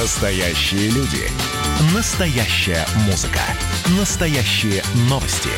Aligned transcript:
Настоящие 0.00 0.90
люди. 0.90 1.28
Настоящая 1.92 2.86
музыка. 3.06 3.40
Настоящие 3.98 4.80
новости. 5.10 5.50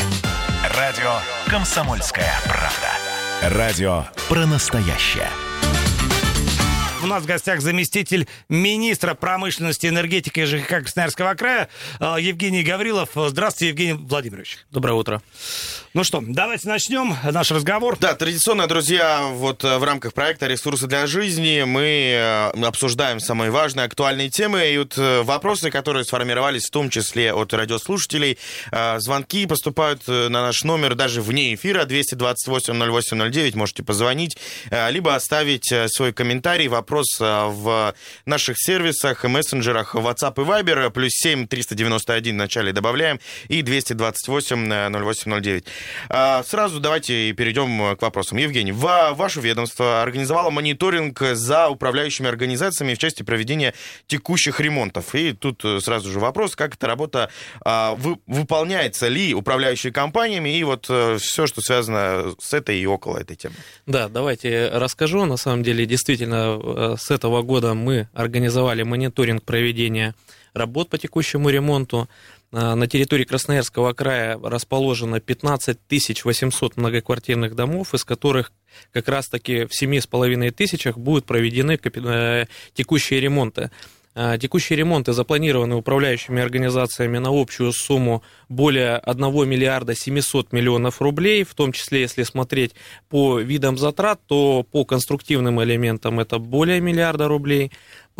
Радио 0.79 1.16
«Комсомольская 1.46 2.32
правда». 2.46 3.58
Радио 3.58 4.06
про 4.30 4.46
настоящее. 4.46 5.29
У 7.03 7.06
нас 7.06 7.22
в 7.22 7.26
гостях 7.26 7.61
заместитель 7.61 8.26
министра 8.48 9.12
промышленности, 9.12 9.87
энергетики 9.87 10.41
и 10.41 10.45
ЖКХ 10.45 10.69
Красноярского 10.69 11.35
края 11.35 11.69
э, 11.99 12.17
Евгений 12.21 12.63
Гаврилов. 12.63 13.11
Здравствуйте, 13.15 13.69
Евгений 13.69 13.93
Владимирович. 13.93 14.59
Доброе 14.71 14.95
утро. 14.95 15.22
Ну 15.93 16.05
что, 16.05 16.23
давайте 16.25 16.69
начнем 16.69 17.16
наш 17.33 17.51
разговор. 17.51 17.98
Да, 17.98 18.15
традиционно, 18.15 18.69
друзья, 18.69 19.27
вот 19.33 19.65
э, 19.65 19.77
в 19.77 19.83
рамках 19.83 20.15
проекта 20.15 20.47
«Ресурсы 20.47 20.87
для 20.87 21.09
жизни» 21.09 21.65
мы 21.66 22.12
э, 22.15 22.51
обсуждаем 22.65 23.19
самые 23.19 23.51
важные, 23.51 23.87
актуальные 23.87 24.30
темы. 24.30 24.71
И 24.71 24.79
вот 24.79 24.97
э, 24.97 25.23
вопросы, 25.23 25.73
которые 25.73 26.05
сформировались, 26.05 26.67
в 26.67 26.71
том 26.71 26.91
числе 26.91 27.34
от 27.34 27.53
радиослушателей, 27.53 28.39
звонки 28.98 29.47
поступают 29.47 30.07
на 30.07 30.29
наш 30.29 30.62
номер 30.62 30.95
даже 30.95 31.23
вне 31.23 31.57
эфира 31.57 31.84
228-08-09. 31.87 33.57
Можете 33.57 33.83
позвонить, 33.83 34.39
либо 34.91 35.17
оставить 35.17 35.75
свой 35.89 36.12
комментарий, 36.12 36.69
вопрос 36.69 37.19
в 37.19 37.95
наших 38.27 38.57
сервисах 38.59 39.25
мессенджерах 39.25 39.97
WhatsApp 39.97 40.34
и 40.37 40.47
Viber, 40.47 40.91
плюс 40.91 41.11
7 41.15 41.48
391 41.48 42.34
в 42.34 42.39
начале 42.39 42.73
добавляем, 42.73 43.19
и 43.48 43.62
228-08-09. 43.62 45.65
А, 45.65 45.80
сразу 46.09 46.80
давайте 46.80 47.33
перейдем 47.33 47.97
к 47.97 48.02
вопросам. 48.02 48.39
Евгений, 48.39 48.73
ваше 48.73 49.41
ведомство 49.41 50.03
организовало 50.03 50.51
мониторинг 50.51 51.20
за 51.33 51.69
управляющими 51.69 52.29
организациями 52.29 52.95
в 52.95 52.98
части 52.98 53.23
проведения 53.23 53.75
текущих 54.06 54.61
ремонтов. 54.61 55.15
И 55.15 55.33
тут 55.33 55.65
э, 55.65 55.80
сразу 55.80 56.11
же 56.11 56.20
вопрос, 56.20 56.56
как 56.56 56.75
эта 56.75 56.87
работа 56.87 57.31
а, 57.61 57.97
выполняется 58.27 59.08
ли 59.08 59.34
управляющими 59.34 59.91
компаниями 59.91 60.56
и 60.56 60.64
вот 60.64 60.86
э, 60.89 61.19
все, 61.20 61.47
что 61.47 61.61
связано 61.61 62.34
с 62.39 62.53
этой 62.53 62.78
и 62.78 62.86
около 62.86 63.19
этой 63.19 63.36
темы. 63.36 63.55
Да, 63.86 64.08
давайте 64.08 64.70
расскажу. 64.73 65.25
На 65.25 65.36
самом 65.36 65.62
деле, 65.62 65.86
действительно, 65.86 66.58
э, 66.62 66.97
с 66.98 67.11
этого 67.11 67.42
года 67.42 67.75
мы 67.75 68.08
организовали 68.12 68.83
мониторинг 68.83 69.42
проведения 69.42 70.14
работ 70.55 70.89
по 70.89 70.98
текущему 70.98 71.48
ремонту. 71.51 72.08
А, 72.53 72.75
на 72.75 72.87
территории 72.87 73.25
Красноярского 73.25 73.93
края 73.93 74.39
расположено 74.43 75.20
15 75.20 75.79
800 76.25 76.77
многоквартирных 76.77 77.55
домов, 77.55 77.95
из 77.95 78.05
которых 78.05 78.53
как 78.92 79.09
раз-таки 79.09 79.67
в 79.67 79.83
7,5 79.83 80.51
тысячах 80.51 80.98
будут 80.98 81.27
проведены 81.27 81.79
э, 81.83 82.47
текущие 82.75 83.20
ремонты. 83.20 83.70
А, 84.12 84.37
текущие 84.39 84.77
ремонты 84.77 85.12
запланированы 85.12 85.77
управляющими 85.77 86.42
организациями 86.42 87.19
на 87.19 87.31
общую 87.31 87.73
сумму 87.73 88.25
более 88.48 88.97
1 88.97 89.48
миллиарда 89.48 89.95
700 89.95 90.53
миллионов 90.53 91.01
рублей, 91.01 91.45
в 91.45 91.55
том 91.55 91.70
числе, 91.70 92.01
если 92.01 92.25
смотреть 92.25 92.75
по 93.09 93.39
видам 93.39 93.79
затрат, 93.79 94.20
то 94.27 94.64
по 94.64 94.85
конструктивным 94.85 95.62
элементам 95.62 96.19
это 96.19 96.41
более 96.41 96.81
миллиарда 96.81 97.29
рублей, 97.29 97.70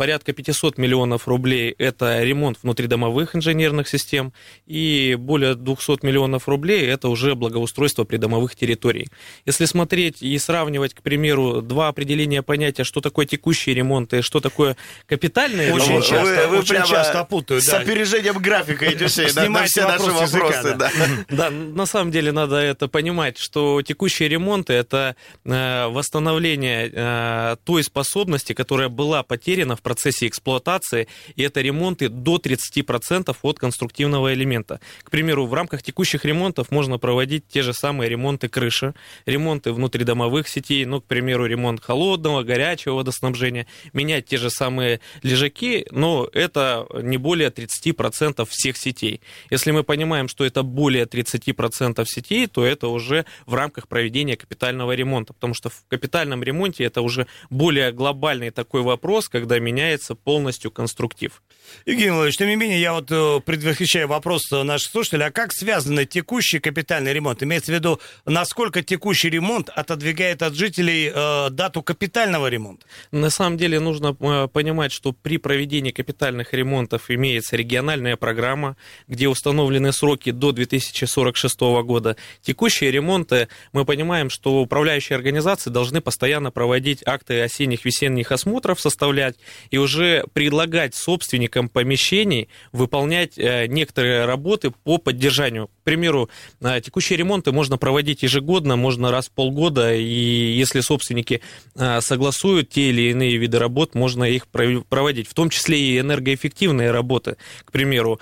порядка 0.01 0.33
500 0.33 0.79
миллионов 0.79 1.27
рублей– 1.27 1.75
это 1.77 2.23
ремонт 2.23 2.57
внутридомовых 2.63 3.35
инженерных 3.35 3.87
систем, 3.87 4.33
и 4.65 5.15
более 5.15 5.53
200 5.53 6.03
миллионов 6.03 6.47
рублей– 6.47 6.87
это 6.87 7.07
уже 7.07 7.35
благоустройство 7.35 8.03
придомовых 8.03 8.55
территорий. 8.55 9.09
Если 9.45 9.65
смотреть 9.65 10.23
и 10.23 10.35
сравнивать, 10.39 10.95
к 10.95 11.03
примеру, 11.03 11.61
два 11.61 11.87
определения 11.87 12.41
понятия, 12.41 12.83
что 12.83 12.99
такое 12.99 13.27
текущий 13.27 13.75
ремонт 13.75 14.11
и 14.15 14.23
что 14.23 14.39
такое 14.39 14.75
капитальный 15.05 15.71
очень 15.71 15.89
ремонт. 15.89 16.05
Часто, 16.05 16.25
вы, 16.25 16.47
вы 16.47 16.57
очень 16.57 16.75
часто 16.83 17.23
путают. 17.23 17.63
С 17.63 17.67
да. 17.67 17.77
опережением 17.77 18.39
графика 18.39 18.91
идете 18.91 19.31
на, 19.35 19.49
на 19.49 19.63
все 19.65 19.87
наши 19.87 20.09
вопросы. 20.09 20.75
Да. 20.79 20.91
да, 21.29 21.51
на 21.51 21.85
самом 21.85 22.09
деле 22.09 22.31
надо 22.31 22.55
это 22.55 22.87
понимать, 22.87 23.37
что 23.37 23.83
текущие 23.83 24.29
ремонты– 24.29 24.73
это 24.81 25.15
э, 25.45 25.85
восстановление 25.89 26.91
э, 26.91 27.55
той 27.63 27.83
способности, 27.83 28.53
которая 28.53 28.89
была 28.89 29.21
потеряна 29.21 29.75
в 29.75 29.90
процессе 29.91 30.27
эксплуатации, 30.27 31.09
и 31.35 31.43
это 31.43 31.59
ремонты 31.59 32.07
до 32.07 32.37
30% 32.37 33.35
от 33.41 33.59
конструктивного 33.59 34.33
элемента. 34.33 34.79
К 35.03 35.11
примеру, 35.11 35.45
в 35.47 35.53
рамках 35.53 35.83
текущих 35.83 36.23
ремонтов 36.23 36.71
можно 36.71 36.97
проводить 36.97 37.43
те 37.49 37.61
же 37.61 37.73
самые 37.73 38.09
ремонты 38.09 38.47
крыши, 38.47 38.93
ремонты 39.25 39.73
внутридомовых 39.73 40.47
сетей, 40.47 40.85
ну, 40.85 41.01
к 41.01 41.05
примеру, 41.05 41.45
ремонт 41.45 41.83
холодного, 41.83 42.43
горячего 42.43 42.95
водоснабжения, 42.95 43.67
менять 43.91 44.27
те 44.27 44.37
же 44.37 44.49
самые 44.49 45.01
лежаки, 45.23 45.85
но 45.91 46.29
это 46.31 46.87
не 47.01 47.17
более 47.17 47.49
30% 47.49 48.47
всех 48.49 48.77
сетей. 48.77 49.19
Если 49.49 49.71
мы 49.71 49.83
понимаем, 49.83 50.29
что 50.29 50.45
это 50.45 50.63
более 50.63 51.03
30% 51.03 52.05
сетей, 52.05 52.47
то 52.47 52.63
это 52.65 52.87
уже 52.87 53.25
в 53.45 53.55
рамках 53.55 53.89
проведения 53.89 54.37
капитального 54.37 54.93
ремонта, 54.93 55.33
потому 55.33 55.53
что 55.53 55.69
в 55.69 55.83
капитальном 55.89 56.43
ремонте 56.43 56.85
это 56.85 57.01
уже 57.01 57.27
более 57.49 57.91
глобальный 57.91 58.51
такой 58.51 58.83
вопрос, 58.83 59.27
когда 59.27 59.59
меняется 59.81 60.15
полностью 60.15 60.71
конструктив. 60.71 61.41
Евгений 61.85 62.11
Владимирович, 62.11 62.37
тем 62.37 62.47
не 62.47 62.55
менее, 62.55 62.81
я 62.81 62.93
вот 62.93 63.11
э, 63.11 63.39
предвосхищаю 63.45 64.07
вопрос 64.07 64.51
наших 64.51 64.91
слушателей, 64.91 65.25
а 65.25 65.31
как 65.31 65.53
связан 65.53 66.05
текущий 66.05 66.59
капитальный 66.59 67.13
ремонт? 67.13 67.41
Имеется 67.43 67.71
в 67.71 67.75
виду, 67.75 67.99
насколько 68.25 68.83
текущий 68.83 69.29
ремонт 69.29 69.69
отодвигает 69.69 70.41
от 70.43 70.53
жителей 70.53 71.11
э, 71.13 71.49
дату 71.49 71.81
капитального 71.81 72.47
ремонта? 72.47 72.85
На 73.11 73.29
самом 73.29 73.57
деле 73.57 73.79
нужно 73.79 74.15
э, 74.19 74.47
понимать, 74.47 74.91
что 74.91 75.13
при 75.13 75.37
проведении 75.37 75.91
капитальных 75.91 76.53
ремонтов 76.53 77.09
имеется 77.09 77.55
региональная 77.55 78.15
программа, 78.15 78.75
где 79.07 79.27
установлены 79.27 79.91
сроки 79.93 80.31
до 80.31 80.51
2046 80.51 81.59
года. 81.83 82.15
Текущие 82.41 82.91
ремонты, 82.91 83.47
мы 83.73 83.85
понимаем, 83.85 84.29
что 84.29 84.61
управляющие 84.61 85.15
организации 85.15 85.69
должны 85.69 86.01
постоянно 86.01 86.51
проводить 86.51 87.01
акты 87.05 87.41
осенних 87.41 87.85
весенних 87.85 88.31
осмотров, 88.31 88.79
составлять 88.79 89.35
и 89.69 89.77
уже 89.77 90.25
предлагать 90.33 90.95
собственникам 90.95 91.69
помещений 91.69 92.49
выполнять 92.71 93.37
э, 93.37 93.67
некоторые 93.67 94.25
работы 94.25 94.71
по 94.71 94.97
поддержанию. 94.97 95.67
К 95.67 95.83
примеру, 95.83 96.29
э, 96.61 96.81
текущие 96.81 97.17
ремонты 97.17 97.51
можно 97.51 97.77
проводить 97.77 98.23
ежегодно, 98.23 98.75
можно 98.75 99.11
раз 99.11 99.27
в 99.27 99.31
полгода, 99.31 99.93
и 99.93 100.03
если 100.03 100.79
собственники 100.81 101.41
э, 101.75 102.01
согласуют 102.01 102.69
те 102.69 102.89
или 102.89 103.11
иные 103.11 103.37
виды 103.37 103.59
работ, 103.59 103.95
можно 103.95 104.23
их 104.23 104.47
проводить, 104.47 105.27
в 105.27 105.33
том 105.33 105.49
числе 105.49 105.79
и 105.79 105.99
энергоэффективные 105.99 106.91
работы. 106.91 107.37
К 107.65 107.71
примеру, 107.71 108.19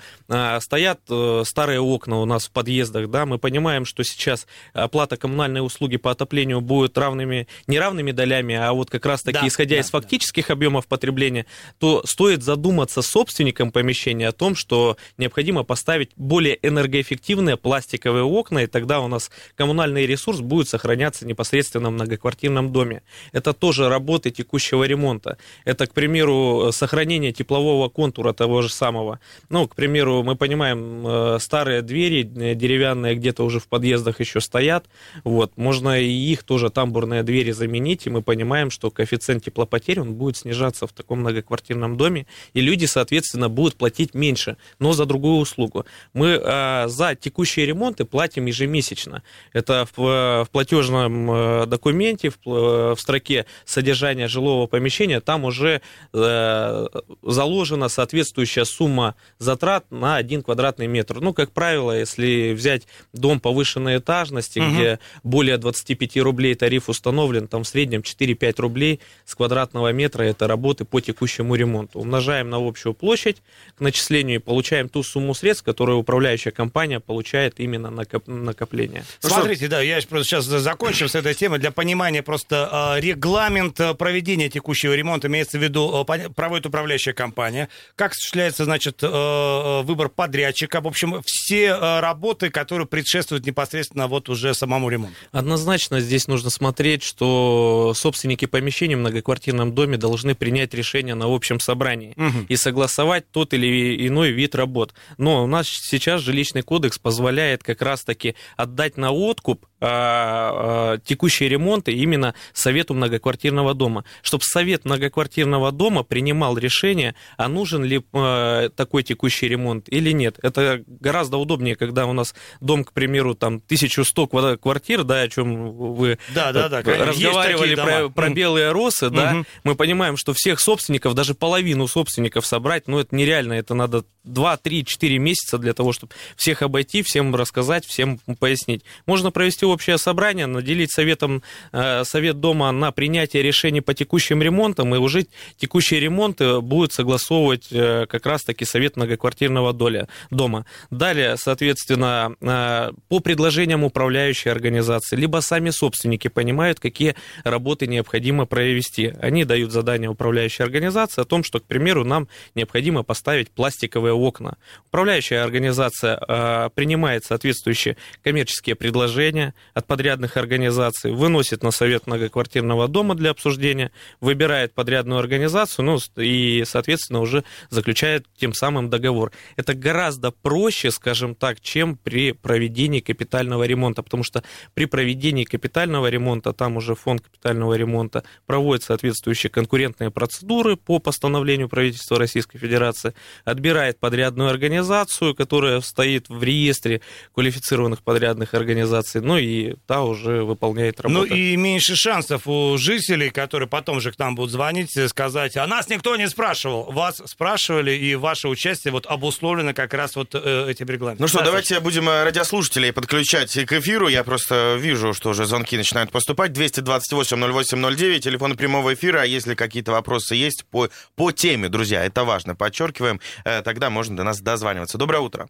стоят 0.60 1.00
старые 1.44 1.80
окна 1.80 2.20
у 2.20 2.24
нас 2.24 2.46
в 2.46 2.50
подъездах, 2.50 3.10
да, 3.10 3.26
мы 3.26 3.38
понимаем, 3.38 3.84
что 3.84 4.02
сейчас 4.04 4.46
оплата 4.72 5.16
коммунальной 5.16 5.64
услуги 5.64 5.96
по 5.96 6.10
отоплению 6.10 6.60
будет 6.60 6.98
равными, 6.98 7.46
не 7.66 7.78
равными 7.78 8.12
долями, 8.12 8.54
а 8.54 8.72
вот 8.72 8.90
как 8.90 9.06
раз-таки, 9.06 9.40
да, 9.40 9.48
исходя 9.48 9.76
да, 9.76 9.82
из 9.82 9.90
фактических 9.90 10.48
да. 10.48 10.54
объемов 10.54 10.86
потребления, 10.86 11.29
то 11.78 12.02
стоит 12.06 12.42
задуматься 12.42 13.02
собственникам 13.02 13.72
помещения 13.72 14.28
о 14.28 14.32
том, 14.32 14.54
что 14.54 14.96
необходимо 15.18 15.64
поставить 15.64 16.10
более 16.16 16.58
энергоэффективные 16.62 17.56
пластиковые 17.56 18.24
окна, 18.24 18.64
и 18.64 18.66
тогда 18.66 19.00
у 19.00 19.08
нас 19.08 19.30
коммунальный 19.54 20.06
ресурс 20.06 20.40
будет 20.40 20.68
сохраняться 20.68 21.26
непосредственно 21.26 21.90
в 21.90 21.92
многоквартирном 21.92 22.72
доме. 22.72 23.02
Это 23.32 23.52
тоже 23.52 23.88
работы 23.88 24.30
текущего 24.30 24.84
ремонта. 24.84 25.38
Это, 25.64 25.86
к 25.86 25.92
примеру, 25.92 26.70
сохранение 26.72 27.32
теплового 27.32 27.88
контура 27.88 28.32
того 28.32 28.62
же 28.62 28.70
самого. 28.70 29.20
Ну, 29.48 29.66
к 29.68 29.74
примеру, 29.74 30.22
мы 30.22 30.36
понимаем, 30.36 31.06
э, 31.06 31.38
старые 31.40 31.82
двери 31.82 32.20
э, 32.22 32.54
деревянные 32.54 33.14
где-то 33.14 33.44
уже 33.44 33.60
в 33.60 33.68
подъездах 33.68 34.20
еще 34.20 34.40
стоят. 34.40 34.86
Вот, 35.24 35.56
можно 35.56 36.00
и 36.00 36.08
их 36.08 36.42
тоже 36.42 36.70
тамбурные 36.70 37.22
двери 37.22 37.52
заменить, 37.52 38.06
и 38.06 38.10
мы 38.10 38.22
понимаем, 38.22 38.70
что 38.70 38.90
коэффициент 38.90 39.44
теплопотери 39.44 40.00
он 40.00 40.14
будет 40.14 40.36
снижаться 40.36 40.86
в 40.86 40.92
таком 40.92 41.19
многоквартирном 41.20 41.96
доме, 41.96 42.26
и 42.54 42.60
люди, 42.60 42.86
соответственно, 42.86 43.48
будут 43.48 43.76
платить 43.76 44.14
меньше, 44.14 44.56
но 44.78 44.92
за 44.92 45.06
другую 45.06 45.36
услугу. 45.36 45.84
Мы 46.12 46.40
э, 46.42 46.88
за 46.88 47.14
текущие 47.14 47.66
ремонты 47.66 48.04
платим 48.04 48.46
ежемесячно. 48.46 49.22
Это 49.52 49.86
в, 49.96 50.44
в 50.44 50.48
платежном 50.50 51.30
э, 51.30 51.66
документе, 51.66 52.30
в, 52.30 52.36
э, 52.46 52.94
в 52.94 53.00
строке 53.00 53.46
содержания 53.64 54.28
жилого 54.28 54.66
помещения, 54.66 55.20
там 55.20 55.44
уже 55.44 55.80
э, 56.12 56.86
заложена 57.22 57.88
соответствующая 57.88 58.64
сумма 58.64 59.14
затрат 59.38 59.90
на 59.90 60.16
один 60.16 60.42
квадратный 60.42 60.86
метр. 60.86 61.20
Ну, 61.20 61.32
как 61.32 61.52
правило, 61.52 61.98
если 61.98 62.52
взять 62.52 62.86
дом 63.12 63.40
повышенной 63.40 63.98
этажности, 63.98 64.58
угу. 64.58 64.70
где 64.70 64.98
более 65.22 65.58
25 65.58 66.16
рублей 66.18 66.54
тариф 66.54 66.88
установлен, 66.88 67.48
там 67.48 67.64
в 67.64 67.68
среднем 67.68 68.00
4-5 68.00 68.60
рублей 68.60 69.00
с 69.24 69.34
квадратного 69.34 69.92
метра 69.92 70.22
это 70.22 70.46
работы 70.46 70.84
по 70.84 71.00
текущему 71.00 71.09
ремонту. 71.54 72.00
Умножаем 72.00 72.50
на 72.50 72.56
общую 72.56 72.94
площадь 72.94 73.42
к 73.76 73.80
начислению 73.80 74.36
и 74.36 74.38
получаем 74.38 74.88
ту 74.88 75.02
сумму 75.02 75.34
средств, 75.34 75.64
которую 75.64 75.98
управляющая 75.98 76.52
компания 76.52 77.00
получает 77.00 77.60
именно 77.60 77.90
на 77.90 78.04
накопление. 78.26 79.04
Ну, 79.22 79.28
Смотрите, 79.28 79.68
да, 79.68 79.80
я 79.80 80.00
просто 80.08 80.28
сейчас 80.28 80.44
закончим 80.44 81.08
с 81.08 81.14
этой 81.14 81.34
темой. 81.34 81.58
Для 81.58 81.70
понимания 81.70 82.22
просто 82.22 82.96
э, 82.96 83.00
регламент 83.00 83.78
э, 83.80 83.94
проведения 83.94 84.48
текущего 84.48 84.94
ремонта 84.94 85.28
имеется 85.28 85.58
в 85.58 85.62
виду, 85.62 86.06
э, 86.08 86.28
проводит 86.30 86.66
управляющая 86.66 87.12
компания. 87.12 87.68
Как 87.96 88.12
осуществляется, 88.12 88.64
значит, 88.64 89.02
выбор 89.02 90.08
подрядчика. 90.08 90.80
В 90.80 90.86
общем, 90.86 91.22
все 91.24 91.74
работы, 92.00 92.50
которые 92.50 92.86
предшествуют 92.86 93.46
непосредственно 93.46 94.06
вот 94.08 94.28
уже 94.28 94.54
самому 94.54 94.88
ремонту. 94.88 95.14
Однозначно 95.32 96.00
здесь 96.00 96.28
нужно 96.28 96.50
смотреть, 96.50 97.02
что 97.02 97.92
собственники 97.94 98.46
помещений 98.46 98.94
в 98.94 98.98
многоквартирном 98.98 99.74
доме 99.74 99.96
должны 99.96 100.34
принять 100.34 100.74
решение 100.74 100.99
на 101.02 101.34
общем 101.34 101.60
собрании 101.60 102.14
угу. 102.16 102.46
и 102.48 102.56
согласовать 102.56 103.30
тот 103.30 103.54
или 103.54 104.06
иной 104.06 104.30
вид 104.30 104.54
работ. 104.54 104.94
Но 105.18 105.44
у 105.44 105.46
нас 105.46 105.68
сейчас 105.68 106.22
жилищный 106.22 106.62
кодекс 106.62 106.98
позволяет 106.98 107.62
как 107.62 107.82
раз-таки 107.82 108.34
отдать 108.56 108.96
на 108.96 109.10
откуп 109.10 109.66
а, 109.82 110.92
а, 110.92 110.98
текущие 110.98 111.48
ремонты 111.48 111.92
именно 111.92 112.34
Совету 112.52 112.92
многоквартирного 112.92 113.72
дома, 113.72 114.04
чтобы 114.20 114.44
Совет 114.44 114.84
многоквартирного 114.84 115.72
дома 115.72 116.02
принимал 116.02 116.58
решение, 116.58 117.14
а 117.38 117.48
нужен 117.48 117.82
ли 117.82 118.02
а, 118.12 118.68
такой 118.70 119.02
текущий 119.02 119.48
ремонт 119.48 119.88
или 119.88 120.10
нет. 120.12 120.38
Это 120.42 120.82
гораздо 120.86 121.38
удобнее, 121.38 121.76
когда 121.76 122.04
у 122.04 122.12
нас 122.12 122.34
дом, 122.60 122.84
к 122.84 122.92
примеру, 122.92 123.34
там 123.34 123.56
1100 123.56 124.58
квартир, 124.58 125.02
да, 125.04 125.22
о 125.22 125.28
чем 125.28 125.72
вы 125.72 126.18
да, 126.34 126.52
да, 126.52 126.68
да, 126.68 126.82
разговаривали 126.82 127.74
про, 127.74 128.08
про 128.10 128.28
белые 128.28 128.72
росы, 128.72 129.06
угу. 129.06 129.16
да, 129.16 129.42
мы 129.64 129.76
понимаем, 129.76 130.18
что 130.18 130.34
всех 130.34 130.60
собственников, 130.60 130.89
даже 130.98 131.34
половину 131.34 131.86
собственников 131.86 132.46
собрать, 132.46 132.88
ну, 132.88 132.98
это 132.98 133.14
нереально, 133.14 133.54
это 133.54 133.74
надо 133.74 134.04
2, 134.24 134.56
3, 134.56 134.84
4 134.84 135.18
месяца 135.18 135.58
для 135.58 135.72
того, 135.72 135.92
чтобы 135.92 136.12
всех 136.36 136.62
обойти, 136.62 137.02
всем 137.02 137.34
рассказать, 137.34 137.86
всем 137.86 138.18
пояснить. 138.38 138.82
Можно 139.06 139.30
провести 139.30 139.64
общее 139.64 139.98
собрание, 139.98 140.46
наделить 140.46 140.92
советом, 140.92 141.42
э, 141.72 142.04
совет 142.04 142.40
дома 142.40 142.70
на 142.72 142.92
принятие 142.92 143.42
решений 143.42 143.80
по 143.80 143.94
текущим 143.94 144.42
ремонтам, 144.42 144.94
и 144.94 144.98
уже 144.98 145.26
текущие 145.56 146.00
ремонты 146.00 146.60
будут 146.60 146.92
согласовывать 146.92 147.68
э, 147.70 148.06
как 148.06 148.26
раз-таки 148.26 148.64
совет 148.64 148.96
многоквартирного 148.96 149.72
доля, 149.72 150.08
дома. 150.30 150.66
Далее, 150.90 151.36
соответственно, 151.36 152.34
э, 152.40 152.92
по 153.08 153.20
предложениям 153.20 153.84
управляющей 153.84 154.50
организации, 154.50 155.16
либо 155.16 155.40
сами 155.40 155.70
собственники 155.70 156.28
понимают, 156.28 156.80
какие 156.80 157.14
работы 157.44 157.86
необходимо 157.86 158.46
провести. 158.46 159.14
Они 159.20 159.44
дают 159.44 159.72
задание 159.72 160.10
управляющей 160.10 160.64
организации 160.64 160.79
о 161.22 161.24
том, 161.24 161.44
что, 161.44 161.60
к 161.60 161.64
примеру, 161.64 162.04
нам 162.04 162.28
необходимо 162.54 163.02
поставить 163.02 163.50
пластиковые 163.50 164.14
окна. 164.14 164.56
Управляющая 164.86 165.42
организация 165.42 166.70
принимает 166.74 167.24
соответствующие 167.24 167.96
коммерческие 168.22 168.74
предложения 168.74 169.54
от 169.74 169.86
подрядных 169.86 170.36
организаций, 170.36 171.12
выносит 171.12 171.62
на 171.62 171.70
совет 171.70 172.06
многоквартирного 172.06 172.88
дома 172.88 173.14
для 173.14 173.30
обсуждения, 173.30 173.92
выбирает 174.20 174.72
подрядную 174.74 175.18
организацию, 175.18 175.84
ну 175.84 175.98
и, 176.16 176.64
соответственно, 176.66 177.20
уже 177.20 177.44
заключает 177.68 178.26
тем 178.36 178.52
самым 178.52 178.90
договор. 178.90 179.32
Это 179.56 179.74
гораздо 179.74 180.30
проще, 180.30 180.90
скажем 180.90 181.34
так, 181.34 181.60
чем 181.60 181.96
при 181.96 182.32
проведении 182.32 183.00
капитального 183.00 183.64
ремонта, 183.64 184.02
потому 184.02 184.22
что 184.22 184.42
при 184.74 184.86
проведении 184.86 185.44
капитального 185.44 186.08
ремонта, 186.08 186.52
там 186.52 186.76
уже 186.76 186.94
фонд 186.94 187.22
капитального 187.22 187.74
ремонта 187.74 188.24
проводит 188.46 188.84
соответствующие 188.84 189.50
конкурентные 189.50 190.10
процедуры 190.10 190.69
по 190.76 190.98
постановлению 190.98 191.68
правительства 191.68 192.18
Российской 192.18 192.58
Федерации, 192.58 193.14
отбирает 193.44 193.98
подрядную 193.98 194.50
организацию, 194.50 195.34
которая 195.34 195.80
стоит 195.80 196.28
в 196.28 196.42
реестре 196.42 197.00
квалифицированных 197.34 198.02
подрядных 198.02 198.54
организаций, 198.54 199.20
ну 199.20 199.36
и 199.38 199.74
та 199.86 200.02
уже 200.02 200.42
выполняет 200.42 201.00
работу. 201.00 201.26
Ну 201.28 201.34
и 201.34 201.56
меньше 201.56 201.96
шансов 201.96 202.46
у 202.46 202.76
жителей, 202.78 203.30
которые 203.30 203.68
потом 203.68 204.00
же 204.00 204.12
к 204.12 204.18
нам 204.18 204.34
будут 204.34 204.50
звонить 204.50 204.96
и 204.96 205.08
сказать, 205.08 205.56
а 205.56 205.66
нас 205.66 205.88
никто 205.88 206.16
не 206.16 206.28
спрашивал. 206.28 206.90
Вас 206.90 207.22
спрашивали, 207.26 207.92
и 207.92 208.14
ваше 208.14 208.48
участие 208.48 208.92
вот 208.92 209.06
обусловлено 209.06 209.74
как 209.74 209.94
раз 209.94 210.16
вот 210.16 210.34
э, 210.34 210.70
этим 210.70 210.86
регламентом. 210.86 211.24
Ну 211.24 211.28
что, 211.28 211.38
да, 211.38 211.46
давайте 211.46 211.80
будем 211.80 212.08
э, 212.08 212.24
радиослушателей 212.24 212.92
подключать 212.92 213.52
к 213.52 213.72
эфиру. 213.72 214.08
Я 214.08 214.24
просто 214.24 214.76
вижу, 214.78 215.14
что 215.14 215.30
уже 215.30 215.44
звонки 215.44 215.76
начинают 215.76 216.10
поступать. 216.10 216.52
228-08-09, 216.52 218.18
телефон 218.20 218.56
прямого 218.56 218.94
эфира. 218.94 219.22
А 219.22 219.24
если 219.24 219.54
какие-то 219.54 219.92
вопросы 219.92 220.34
есть 220.34 220.49
по, 220.70 220.88
по 221.16 221.32
теме, 221.32 221.68
друзья, 221.68 222.04
это 222.04 222.24
важно, 222.24 222.54
подчеркиваем, 222.54 223.20
э, 223.44 223.62
тогда 223.62 223.90
можно 223.90 224.16
до 224.16 224.24
нас 224.24 224.40
дозваниваться. 224.40 224.98
Доброе 224.98 225.20
утро. 225.20 225.48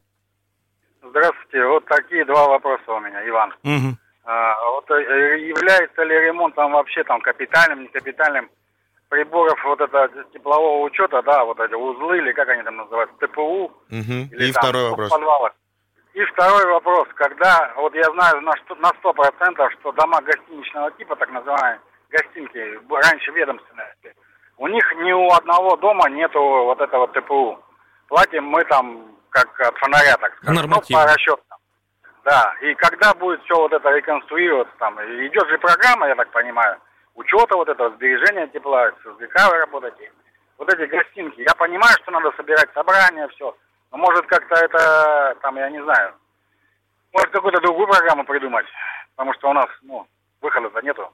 Здравствуйте. 1.03 1.67
Вот 1.67 1.85
такие 1.87 2.25
два 2.25 2.49
вопроса 2.49 2.93
у 2.93 3.01
меня, 3.01 3.27
Иван. 3.29 3.53
Угу. 3.65 3.97
А, 4.25 4.71
вот 4.71 4.91
э, 4.91 5.39
является 5.49 6.03
ли 6.05 6.15
ремонтом 6.21 6.73
вообще 6.73 7.03
там 7.05 7.21
капитальным, 7.21 7.83
не 7.83 7.89
капитальным 7.89 8.49
приборов 9.09 9.59
вот 9.65 9.81
это 9.81 10.09
теплового 10.33 10.85
учета, 10.85 11.21
да, 11.23 11.45
вот 11.45 11.59
эти 11.59 11.75
узлы 11.75 12.19
или 12.19 12.33
как 12.33 12.49
они 12.49 12.63
там 12.63 12.77
называются, 12.77 13.17
ТПУ. 13.27 13.65
Угу. 13.65 14.17
Или 14.33 14.49
И 14.49 14.53
там, 14.53 14.63
второй 14.63 14.91
вопрос. 14.91 15.11
Подвалах. 15.11 15.53
И 16.15 16.25
второй 16.25 16.67
вопрос, 16.67 17.09
когда, 17.15 17.73
вот 17.77 17.95
я 17.95 18.05
знаю 18.05 18.41
на, 18.41 18.53
сто, 18.65 18.75
на 18.77 18.91
100%, 19.03 19.71
что 19.79 19.93
дома 19.93 20.21
гостиничного 20.23 20.91
типа, 20.93 21.17
так 21.17 21.31
называемые 21.31 21.81
гостинки, 22.11 22.79
раньше 22.91 23.31
ведомственные, 23.33 23.95
у 24.61 24.69
них 24.69 24.85
ни 24.97 25.11
у 25.11 25.33
одного 25.33 25.75
дома 25.77 26.09
нету 26.11 26.39
вот 26.39 26.81
этого 26.81 27.09
ТПУ. 27.09 27.59
Платим 28.09 28.45
мы 28.45 28.63
там 28.65 29.17
как 29.31 29.49
от 29.61 29.77
фонаря, 29.79 30.17
так 30.19 30.37
сказать. 30.37 30.57
Нормативно. 30.57 31.03
Ну, 31.03 31.07
по 31.07 31.13
расчетам. 31.13 31.59
Да, 32.25 32.55
и 32.61 32.75
когда 32.75 33.15
будет 33.15 33.43
все 33.45 33.55
вот 33.57 33.73
это 33.73 33.91
реконструироваться, 33.91 34.75
там, 34.79 35.01
идет 35.01 35.49
же 35.49 35.57
программа, 35.59 36.09
я 36.09 36.15
так 36.15 36.31
понимаю, 36.31 36.77
учета 37.15 37.57
вот 37.57 37.71
этого, 37.71 37.91
сбережения 37.97 38.49
тепла, 38.49 38.91
с 38.91 39.03
СГК 39.03 39.49
вы 39.49 39.59
работаете, 39.61 40.13
вот 40.59 40.71
эти 40.71 40.91
гостинки. 40.91 41.41
Я 41.41 41.55
понимаю, 41.55 41.97
что 42.03 42.11
надо 42.11 42.31
собирать 42.37 42.69
собрания, 42.75 43.27
все, 43.29 43.57
но 43.91 43.97
может 43.97 44.27
как-то 44.27 44.57
это, 44.57 45.39
там, 45.41 45.57
я 45.57 45.71
не 45.71 45.83
знаю, 45.83 46.13
может 47.15 47.31
какую-то 47.31 47.63
другую 47.63 47.89
программу 47.89 48.25
придумать, 48.25 48.67
потому 49.17 49.33
что 49.35 49.49
у 49.49 49.55
нас, 49.55 49.69
ну, 49.81 50.07
выхода-то 50.43 50.83
нету 50.83 51.11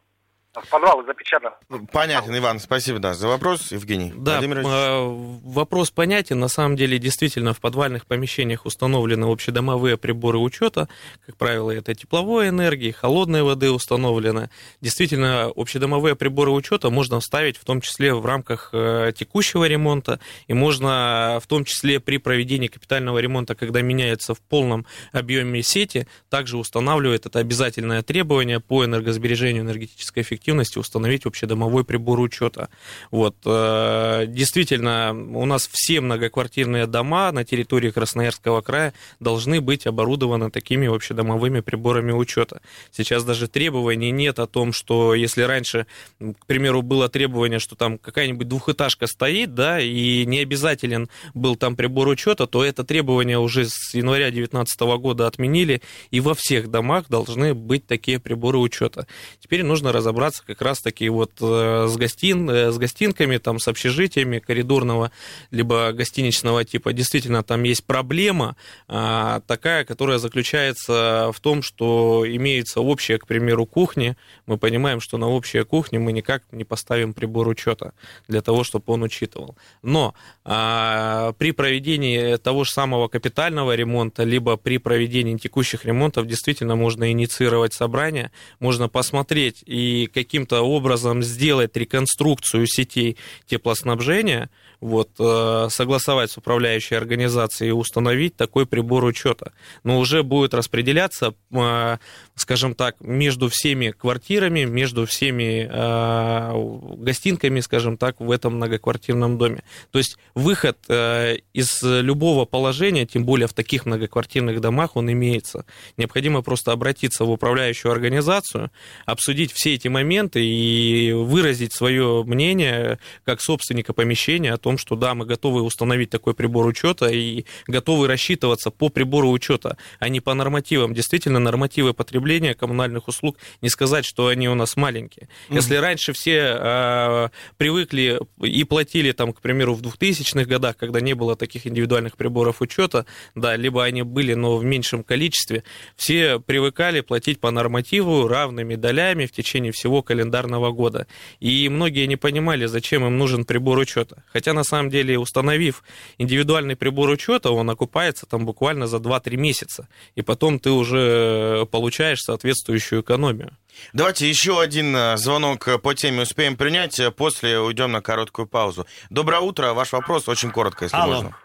в 0.61 0.69
подвалы 0.69 1.05
запечатаны. 1.05 1.55
Понятен, 1.93 2.37
Иван, 2.37 2.61
спасибо 2.61 2.99
да, 2.99 3.15
за 3.15 3.29
вопрос. 3.29 3.73
Евгений 3.73 4.13
да, 4.17 4.41
э, 4.43 5.07
вопрос 5.45 5.91
понятен. 5.91 6.41
На 6.41 6.49
самом 6.49 6.77
деле, 6.77 6.99
действительно, 6.99 7.53
в 7.53 7.61
подвальных 7.61 8.07
помещениях 8.07 8.67
установлены 8.67 9.27
общедомовые 9.27 9.97
приборы 9.97 10.39
учета. 10.39 10.89
Как 11.27 11.37
правило, 11.37 11.71
это 11.71 11.95
тепловой 11.95 12.49
энергии, 12.49 12.91
холодной 12.91 13.43
воды 13.43 13.71
установлены. 13.71 14.51
Действительно, 14.81 15.53
общедомовые 15.55 16.17
приборы 16.17 16.51
учета 16.51 16.91
можно 16.91 17.21
вставить 17.21 17.57
в 17.57 17.65
том 17.65 17.81
числе 17.81 18.15
в 18.15 18.25
рамках 18.25 18.71
э, 18.73 19.13
текущего 19.17 19.65
ремонта. 19.65 20.21
И 20.47 20.55
можно 20.55 21.39
в 21.43 21.47
том 21.47 21.65
числе 21.65 22.01
при 22.01 22.19
проведении 22.19 22.69
капитального 22.69 23.19
ремонта, 23.19 23.55
когда 23.55 23.83
меняется 23.83 24.35
в 24.35 24.41
полном 24.41 24.87
объеме 25.13 25.63
сети, 25.63 26.07
также 26.31 26.57
устанавливает 26.57 27.27
это 27.27 27.39
обязательное 27.41 28.03
требование 28.03 28.61
по 28.61 28.85
энергосбережению 28.85 29.63
энергетической 29.63 30.21
эффективности 30.21 30.46
эффективности 30.47 30.79
установить 30.79 31.27
общедомовой 31.27 31.85
прибор 31.85 32.21
учета. 32.21 32.69
Вот. 33.11 33.37
Э, 33.45 34.27
действительно, 34.29 35.11
у 35.13 35.45
нас 35.45 35.69
все 35.71 36.01
многоквартирные 36.01 36.87
дома 36.87 37.33
на 37.33 37.45
территории 37.45 37.91
Красноярского 37.91 38.61
края 38.61 38.93
должны 39.19 39.61
быть 39.61 39.87
оборудованы 39.87 40.51
такими 40.51 40.87
общедомовыми 40.87 41.61
приборами 41.61 42.13
учета. 42.13 42.61
Сейчас 42.93 43.25
даже 43.25 43.49
требований 43.49 44.13
нет 44.13 44.39
о 44.39 44.47
том, 44.47 44.73
что 44.73 45.15
если 45.15 45.43
раньше, 45.43 45.87
к 46.21 46.47
примеру, 46.47 46.83
было 46.83 47.09
требование, 47.09 47.59
что 47.59 47.75
там 47.75 47.99
какая-нибудь 47.99 48.49
двухэтажка 48.49 49.07
стоит, 49.07 49.55
да, 49.55 49.81
и 49.81 50.25
не 50.27 50.41
обязателен 50.41 51.09
был 51.35 51.57
там 51.57 51.75
прибор 51.75 52.09
учета, 52.09 52.47
то 52.47 52.65
это 52.65 52.85
требование 52.85 53.39
уже 53.39 53.67
с 53.67 53.95
января 53.95 54.27
2019 54.27 54.81
года 55.01 55.27
отменили, 55.27 55.83
и 56.13 56.21
во 56.21 56.35
всех 56.35 56.71
домах 56.71 57.07
должны 57.09 57.55
быть 57.55 57.87
такие 57.87 58.21
приборы 58.21 58.59
учета. 58.59 59.07
Теперь 59.41 59.65
нужно 59.65 59.93
разобраться 59.93 60.36
заниматься 60.37 60.43
как 60.47 60.63
раз-таки 60.63 61.09
вот 61.09 61.33
э, 61.41 61.87
с, 61.89 61.97
гостин, 61.97 62.49
э, 62.51 62.71
с 62.71 62.79
гостинками, 62.79 63.39
там, 63.39 63.59
с 63.59 63.69
общежитиями 63.69 64.39
коридорного, 64.39 65.11
либо 65.51 65.93
гостиничного 65.93 66.65
типа. 66.65 66.93
Действительно, 66.93 67.43
там 67.43 67.63
есть 67.65 67.85
проблема 67.85 68.57
а, 68.89 69.41
такая, 69.47 69.85
которая 69.85 70.19
заключается 70.19 71.31
в 71.33 71.41
том, 71.41 71.63
что 71.63 72.25
имеется 72.27 72.81
общая, 72.81 73.19
к 73.19 73.27
примеру, 73.27 73.67
кухня. 73.67 74.17
Мы 74.47 74.59
понимаем, 74.59 75.01
что 75.01 75.19
на 75.19 75.29
общей 75.29 75.63
кухне 75.65 75.99
мы 75.99 76.13
никак 76.13 76.43
не 76.53 76.65
поставим 76.65 77.13
прибор 77.15 77.49
учета 77.49 77.93
для 78.29 78.41
того, 78.41 78.65
чтобы 78.65 78.85
он 78.87 79.03
учитывал. 79.03 79.57
Но 79.83 80.15
а, 80.45 81.33
при 81.39 81.53
проведении 81.53 82.37
того 82.37 82.65
же 82.65 82.71
самого 82.71 83.09
капитального 83.09 83.77
ремонта, 83.77 84.25
либо 84.25 84.57
при 84.57 84.79
проведении 84.79 85.37
текущих 85.37 85.85
ремонтов, 85.85 86.27
действительно 86.27 86.77
можно 86.77 87.11
инициировать 87.11 87.73
собрание, 87.73 88.31
можно 88.61 88.89
посмотреть 88.89 89.63
и 89.67 90.09
какие 90.13 90.26
каким-то 90.27 90.63
образом 90.63 91.23
сделать 91.23 91.77
реконструкцию 91.77 92.67
сетей 92.67 93.17
теплоснабжения, 93.47 94.51
вот, 94.81 95.11
э, 95.19 95.69
согласовать 95.71 96.31
с 96.31 96.37
управляющей 96.37 96.97
организацией 96.97 97.71
и 97.71 97.73
установить 97.73 98.37
такой 98.37 98.67
прибор 98.67 99.05
учета. 99.05 99.53
Но 99.85 99.99
уже 99.99 100.23
будет 100.23 100.55
распределяться, 100.55 101.35
э, 101.53 101.97
скажем 102.35 102.75
так, 102.75 102.97
между 103.01 103.49
всеми 103.49 103.91
квартирами, 103.91 104.65
между 104.65 105.07
всеми 105.07 105.69
э, 105.71 106.97
гостинками, 106.99 107.61
скажем 107.61 107.97
так, 107.97 108.21
в 108.21 108.31
этом 108.31 108.57
многоквартирном 108.57 109.39
доме. 109.39 109.63
То 109.91 109.99
есть 109.99 110.19
выход 110.35 110.77
из 110.89 111.83
любого 111.83 112.45
положения, 112.45 113.07
тем 113.07 113.25
более 113.25 113.47
в 113.47 113.53
таких 113.53 113.87
многоквартирных 113.87 114.61
домах, 114.61 114.97
он 114.97 115.11
имеется. 115.11 115.65
Необходимо 115.97 116.43
просто 116.43 116.73
обратиться 116.73 117.25
в 117.25 117.31
управляющую 117.31 117.91
организацию, 117.93 118.71
обсудить 119.05 119.53
все 119.53 119.75
эти 119.75 119.89
моменты 119.89 120.45
и 120.45 121.13
выразить 121.13 121.73
свое 121.73 122.23
мнение 122.25 122.99
как 123.25 123.41
собственника 123.41 123.93
помещения 123.93 124.53
о 124.53 124.59
том, 124.67 124.79
что 124.79 124.97
да, 124.97 125.15
мы 125.15 125.27
готовы 125.27 125.63
установить 125.63 126.11
такой 126.11 126.35
прибор 126.35 126.67
учета 126.67 127.07
и 127.07 127.45
готовы 127.69 128.09
рассчитываться 128.09 128.73
по 128.73 128.89
прибору 128.89 129.31
учета, 129.31 129.77
а 130.01 130.09
не 130.09 130.19
по 130.19 130.35
нормативам. 130.35 130.93
Действительно, 130.93 131.39
нормативы 131.39 131.95
потребления 131.95 132.53
коммунальных 132.53 133.07
услуг, 133.07 133.37
не 133.63 133.69
сказать, 133.69 134.05
что 134.05 134.27
они 134.27 134.49
у 134.49 134.57
нас 134.57 134.77
маленькие. 134.77 135.29
Mm-hmm. 135.29 135.55
Если 135.55 135.77
раньше 135.77 136.13
все 136.13 136.59
э, 136.59 137.29
привыкли 137.59 138.19
и 138.43 138.65
платили, 138.65 139.13
там, 139.13 139.33
к 139.33 139.41
примеру, 139.41 139.75
в 139.75 139.83
2000-х 139.83 140.47
годах, 140.47 140.77
когда 140.77 141.01
не 141.01 141.15
было 141.15 141.37
таких 141.37 141.69
индивидуальных 141.69 142.17
приборов 142.17 142.61
учета, 142.61 143.07
да, 143.37 143.55
либо 143.55 143.85
они 143.85 144.03
были, 144.03 144.35
но 144.35 144.57
в 144.57 144.65
меньшем 144.65 145.05
количестве, 145.05 145.63
все 145.95 146.41
привыкали 146.41 147.03
платить 147.03 147.39
по 147.39 147.53
нормативу 147.53 148.27
равными 148.27 148.75
долями 148.75 149.27
в 149.27 149.31
течение 149.31 149.71
всего 149.71 150.03
календарного 150.03 150.73
года. 150.73 151.07
И 151.39 151.69
многие 151.69 152.07
не 152.07 152.17
понимали, 152.17 152.67
зачем 152.67 153.07
им 153.07 153.17
нужен 153.17 153.45
прибор 153.45 153.79
учета. 153.79 154.25
Хотя 154.33 154.56
на 154.57 154.65
самом 154.65 154.91
деле, 154.91 155.19
установив 155.19 155.85
индивидуальный 156.19 156.75
прибор 156.75 157.11
учета, 157.11 157.51
он 157.53 157.71
окупается 157.71 158.27
там 158.27 158.45
буквально 158.45 158.87
за 158.87 158.97
2-3 158.97 159.37
месяца. 159.37 159.89
И 160.17 160.23
потом 160.23 160.59
ты 160.59 160.71
уже 160.71 161.67
получаешь 161.71 162.21
соответствующую 162.21 163.03
экономию. 163.03 163.57
Давайте 163.93 164.29
еще 164.29 164.61
один 164.61 164.97
э, 164.97 165.17
звонок 165.17 165.69
по 165.83 165.95
теме 165.95 166.23
успеем 166.23 166.57
принять, 166.57 166.99
э, 166.99 167.11
после 167.11 167.59
уйдем 167.59 167.93
на 167.93 168.01
короткую 168.01 168.47
паузу. 168.47 168.87
Доброе 169.11 169.41
утро, 169.41 169.75
ваш 169.75 169.93
вопрос 169.93 170.29
очень 170.29 170.51
коротко, 170.51 170.85
если 170.85 170.97
Алло. 170.97 171.15
можно. 171.15 171.37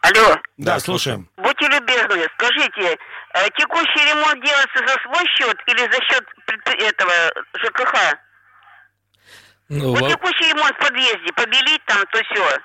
Алло. 0.00 0.34
Да, 0.56 0.74
да 0.74 0.80
слушаем. 0.80 1.28
Будьте 1.36 1.66
любезны, 1.66 2.26
скажите, 2.38 2.96
э, 3.34 3.48
текущий 3.58 4.04
ремонт 4.08 4.42
делается 4.44 4.78
за 4.86 4.94
свой 5.02 5.26
счет 5.36 5.56
или 5.66 5.80
за 5.80 6.00
счет 6.02 6.24
этого 6.78 7.32
ЖКХ? 7.58 8.18
Ну, 9.68 9.90
вот 9.90 10.00
во... 10.00 10.08
текущий 10.10 10.48
ремонт 10.52 10.74
в 10.74 10.78
подъезде, 10.78 11.32
побелить 11.34 11.84
там, 11.86 12.02
то 12.10 12.22
все. 12.24 12.58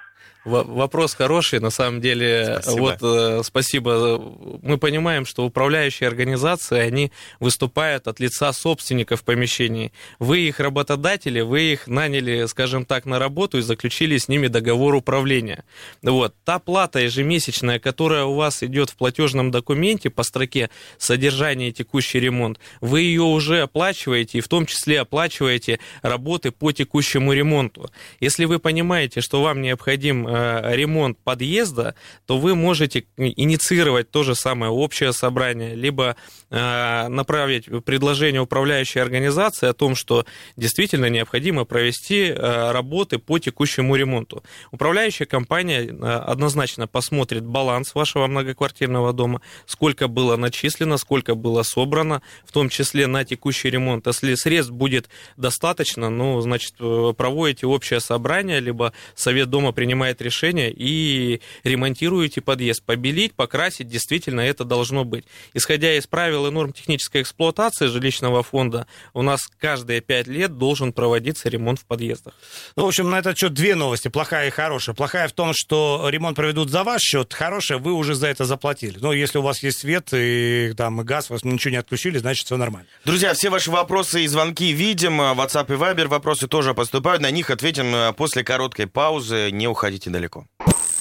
Вопрос 0.45 1.15
хороший, 1.15 1.59
на 1.59 1.69
самом 1.69 2.01
деле. 2.01 2.59
Спасибо. 2.61 2.81
Вот, 2.81 2.97
э, 3.01 3.41
спасибо. 3.43 4.59
Мы 4.61 4.77
понимаем, 4.77 5.25
что 5.25 5.45
управляющие 5.45 6.07
организации, 6.07 6.79
они 6.79 7.11
выступают 7.39 8.09
от 8.09 8.19
лица 8.19 8.51
собственников 8.51 9.23
помещений. 9.23 9.93
Вы 10.19 10.39
их 10.41 10.59
работодатели, 10.59 11.39
вы 11.39 11.61
их 11.71 11.87
наняли, 11.87 12.45
скажем 12.47 12.85
так, 12.85 13.05
на 13.05 13.19
работу 13.19 13.57
и 13.57 13.61
заключили 13.61 14.17
с 14.17 14.27
ними 14.27 14.47
договор 14.47 14.95
управления. 14.95 15.63
Вот. 16.01 16.35
Та 16.43 16.59
плата 16.59 16.99
ежемесячная, 16.99 17.79
которая 17.79 18.25
у 18.25 18.35
вас 18.35 18.63
идет 18.63 18.89
в 18.89 18.97
платежном 18.97 19.49
документе 19.49 20.09
по 20.09 20.23
строке 20.23 20.69
содержание 20.97 21.69
и 21.69 21.73
текущий 21.73 22.19
ремонт, 22.19 22.59
вы 22.81 23.01
ее 23.01 23.21
уже 23.21 23.61
оплачиваете, 23.61 24.39
и 24.39 24.41
в 24.41 24.49
том 24.49 24.65
числе 24.65 24.99
оплачиваете 24.99 25.79
работы 26.01 26.51
по 26.51 26.73
текущему 26.73 27.31
ремонту. 27.31 27.89
Если 28.19 28.43
вы 28.43 28.59
понимаете, 28.59 29.21
что 29.21 29.41
вам 29.41 29.61
необходим 29.61 30.32
Э, 30.32 30.32
ремонт 30.33 31.17
подъезда, 31.23 31.95
то 32.25 32.37
вы 32.37 32.55
можете 32.55 33.05
инициировать 33.17 34.11
то 34.11 34.23
же 34.23 34.35
самое 34.35 34.71
общее 34.71 35.13
собрание, 35.13 35.75
либо 35.75 36.15
э, 36.49 37.07
направить 37.07 37.65
предложение 37.85 38.41
управляющей 38.41 39.01
организации 39.01 39.67
о 39.67 39.73
том, 39.73 39.95
что 39.95 40.25
действительно 40.57 41.09
необходимо 41.09 41.65
провести 41.65 42.25
э, 42.25 42.71
работы 42.71 43.19
по 43.19 43.39
текущему 43.39 43.95
ремонту. 43.95 44.43
Управляющая 44.71 45.25
компания 45.25 45.89
однозначно 46.01 46.87
посмотрит 46.87 47.45
баланс 47.45 47.95
вашего 47.95 48.27
многоквартирного 48.27 49.13
дома, 49.13 49.41
сколько 49.65 50.07
было 50.07 50.35
начислено, 50.35 50.97
сколько 50.97 51.35
было 51.35 51.63
собрано, 51.63 52.21
в 52.45 52.51
том 52.51 52.69
числе 52.69 53.07
на 53.07 53.23
текущий 53.25 53.69
ремонт. 53.69 54.07
Если 54.07 54.35
средств 54.35 54.71
будет 54.73 55.09
достаточно, 55.37 56.09
ну, 56.09 56.41
значит, 56.41 56.75
проводите 56.77 57.67
общее 57.67 57.99
собрание, 57.99 58.59
либо 58.59 58.93
совет 59.15 59.49
дома 59.49 59.71
принимает 59.71 60.21
решение 60.23 60.71
и 60.71 61.41
ремонтируете 61.63 62.41
подъезд. 62.41 62.83
Побелить, 62.83 63.33
покрасить, 63.33 63.87
действительно 63.87 64.41
это 64.41 64.63
должно 64.63 65.03
быть. 65.03 65.25
Исходя 65.53 65.95
из 65.95 66.07
правил 66.07 66.47
и 66.47 66.51
норм 66.51 66.73
технической 66.73 67.21
эксплуатации 67.21 67.87
жилищного 67.87 68.41
фонда, 68.43 68.87
у 69.13 69.21
нас 69.21 69.47
каждые 69.59 70.01
пять 70.01 70.27
лет 70.27 70.57
должен 70.57 70.93
проводиться 70.93 71.49
ремонт 71.49 71.79
в 71.79 71.85
подъездах. 71.85 72.33
Ну, 72.75 72.85
в 72.85 72.87
общем, 72.87 73.09
на 73.09 73.19
этот 73.19 73.37
счет 73.37 73.53
две 73.53 73.75
новости, 73.75 74.07
плохая 74.07 74.47
и 74.47 74.51
хорошая. 74.51 74.95
Плохая 74.95 75.27
в 75.27 75.33
том, 75.33 75.51
что 75.53 76.07
ремонт 76.09 76.35
проведут 76.35 76.69
за 76.69 76.83
ваш 76.83 77.01
счет, 77.01 77.33
хорошая, 77.33 77.77
вы 77.77 77.93
уже 77.93 78.15
за 78.15 78.27
это 78.27 78.45
заплатили. 78.45 78.97
Но 78.99 79.13
если 79.13 79.37
у 79.37 79.41
вас 79.41 79.61
есть 79.63 79.79
свет 79.79 80.09
и 80.13 80.73
там 80.77 81.01
и 81.01 81.03
газ, 81.03 81.29
вас 81.29 81.43
ничего 81.43 81.71
не 81.71 81.77
отключили, 81.77 82.17
значит, 82.17 82.45
все 82.45 82.57
нормально. 82.57 82.87
Друзья, 83.05 83.33
все 83.33 83.49
ваши 83.49 83.69
вопросы 83.71 84.23
и 84.23 84.27
звонки 84.27 84.71
видим. 84.71 85.21
WhatsApp 85.21 85.73
и 85.73 85.77
Viber 85.77 86.07
вопросы 86.07 86.47
тоже 86.47 86.73
поступают. 86.73 87.21
На 87.21 87.31
них 87.31 87.49
ответим 87.49 87.93
э, 87.93 88.13
после 88.13 88.43
короткой 88.43 88.87
паузы. 88.87 89.51
Не 89.51 89.67
уходите 89.67 90.09
далеко. 90.13 90.45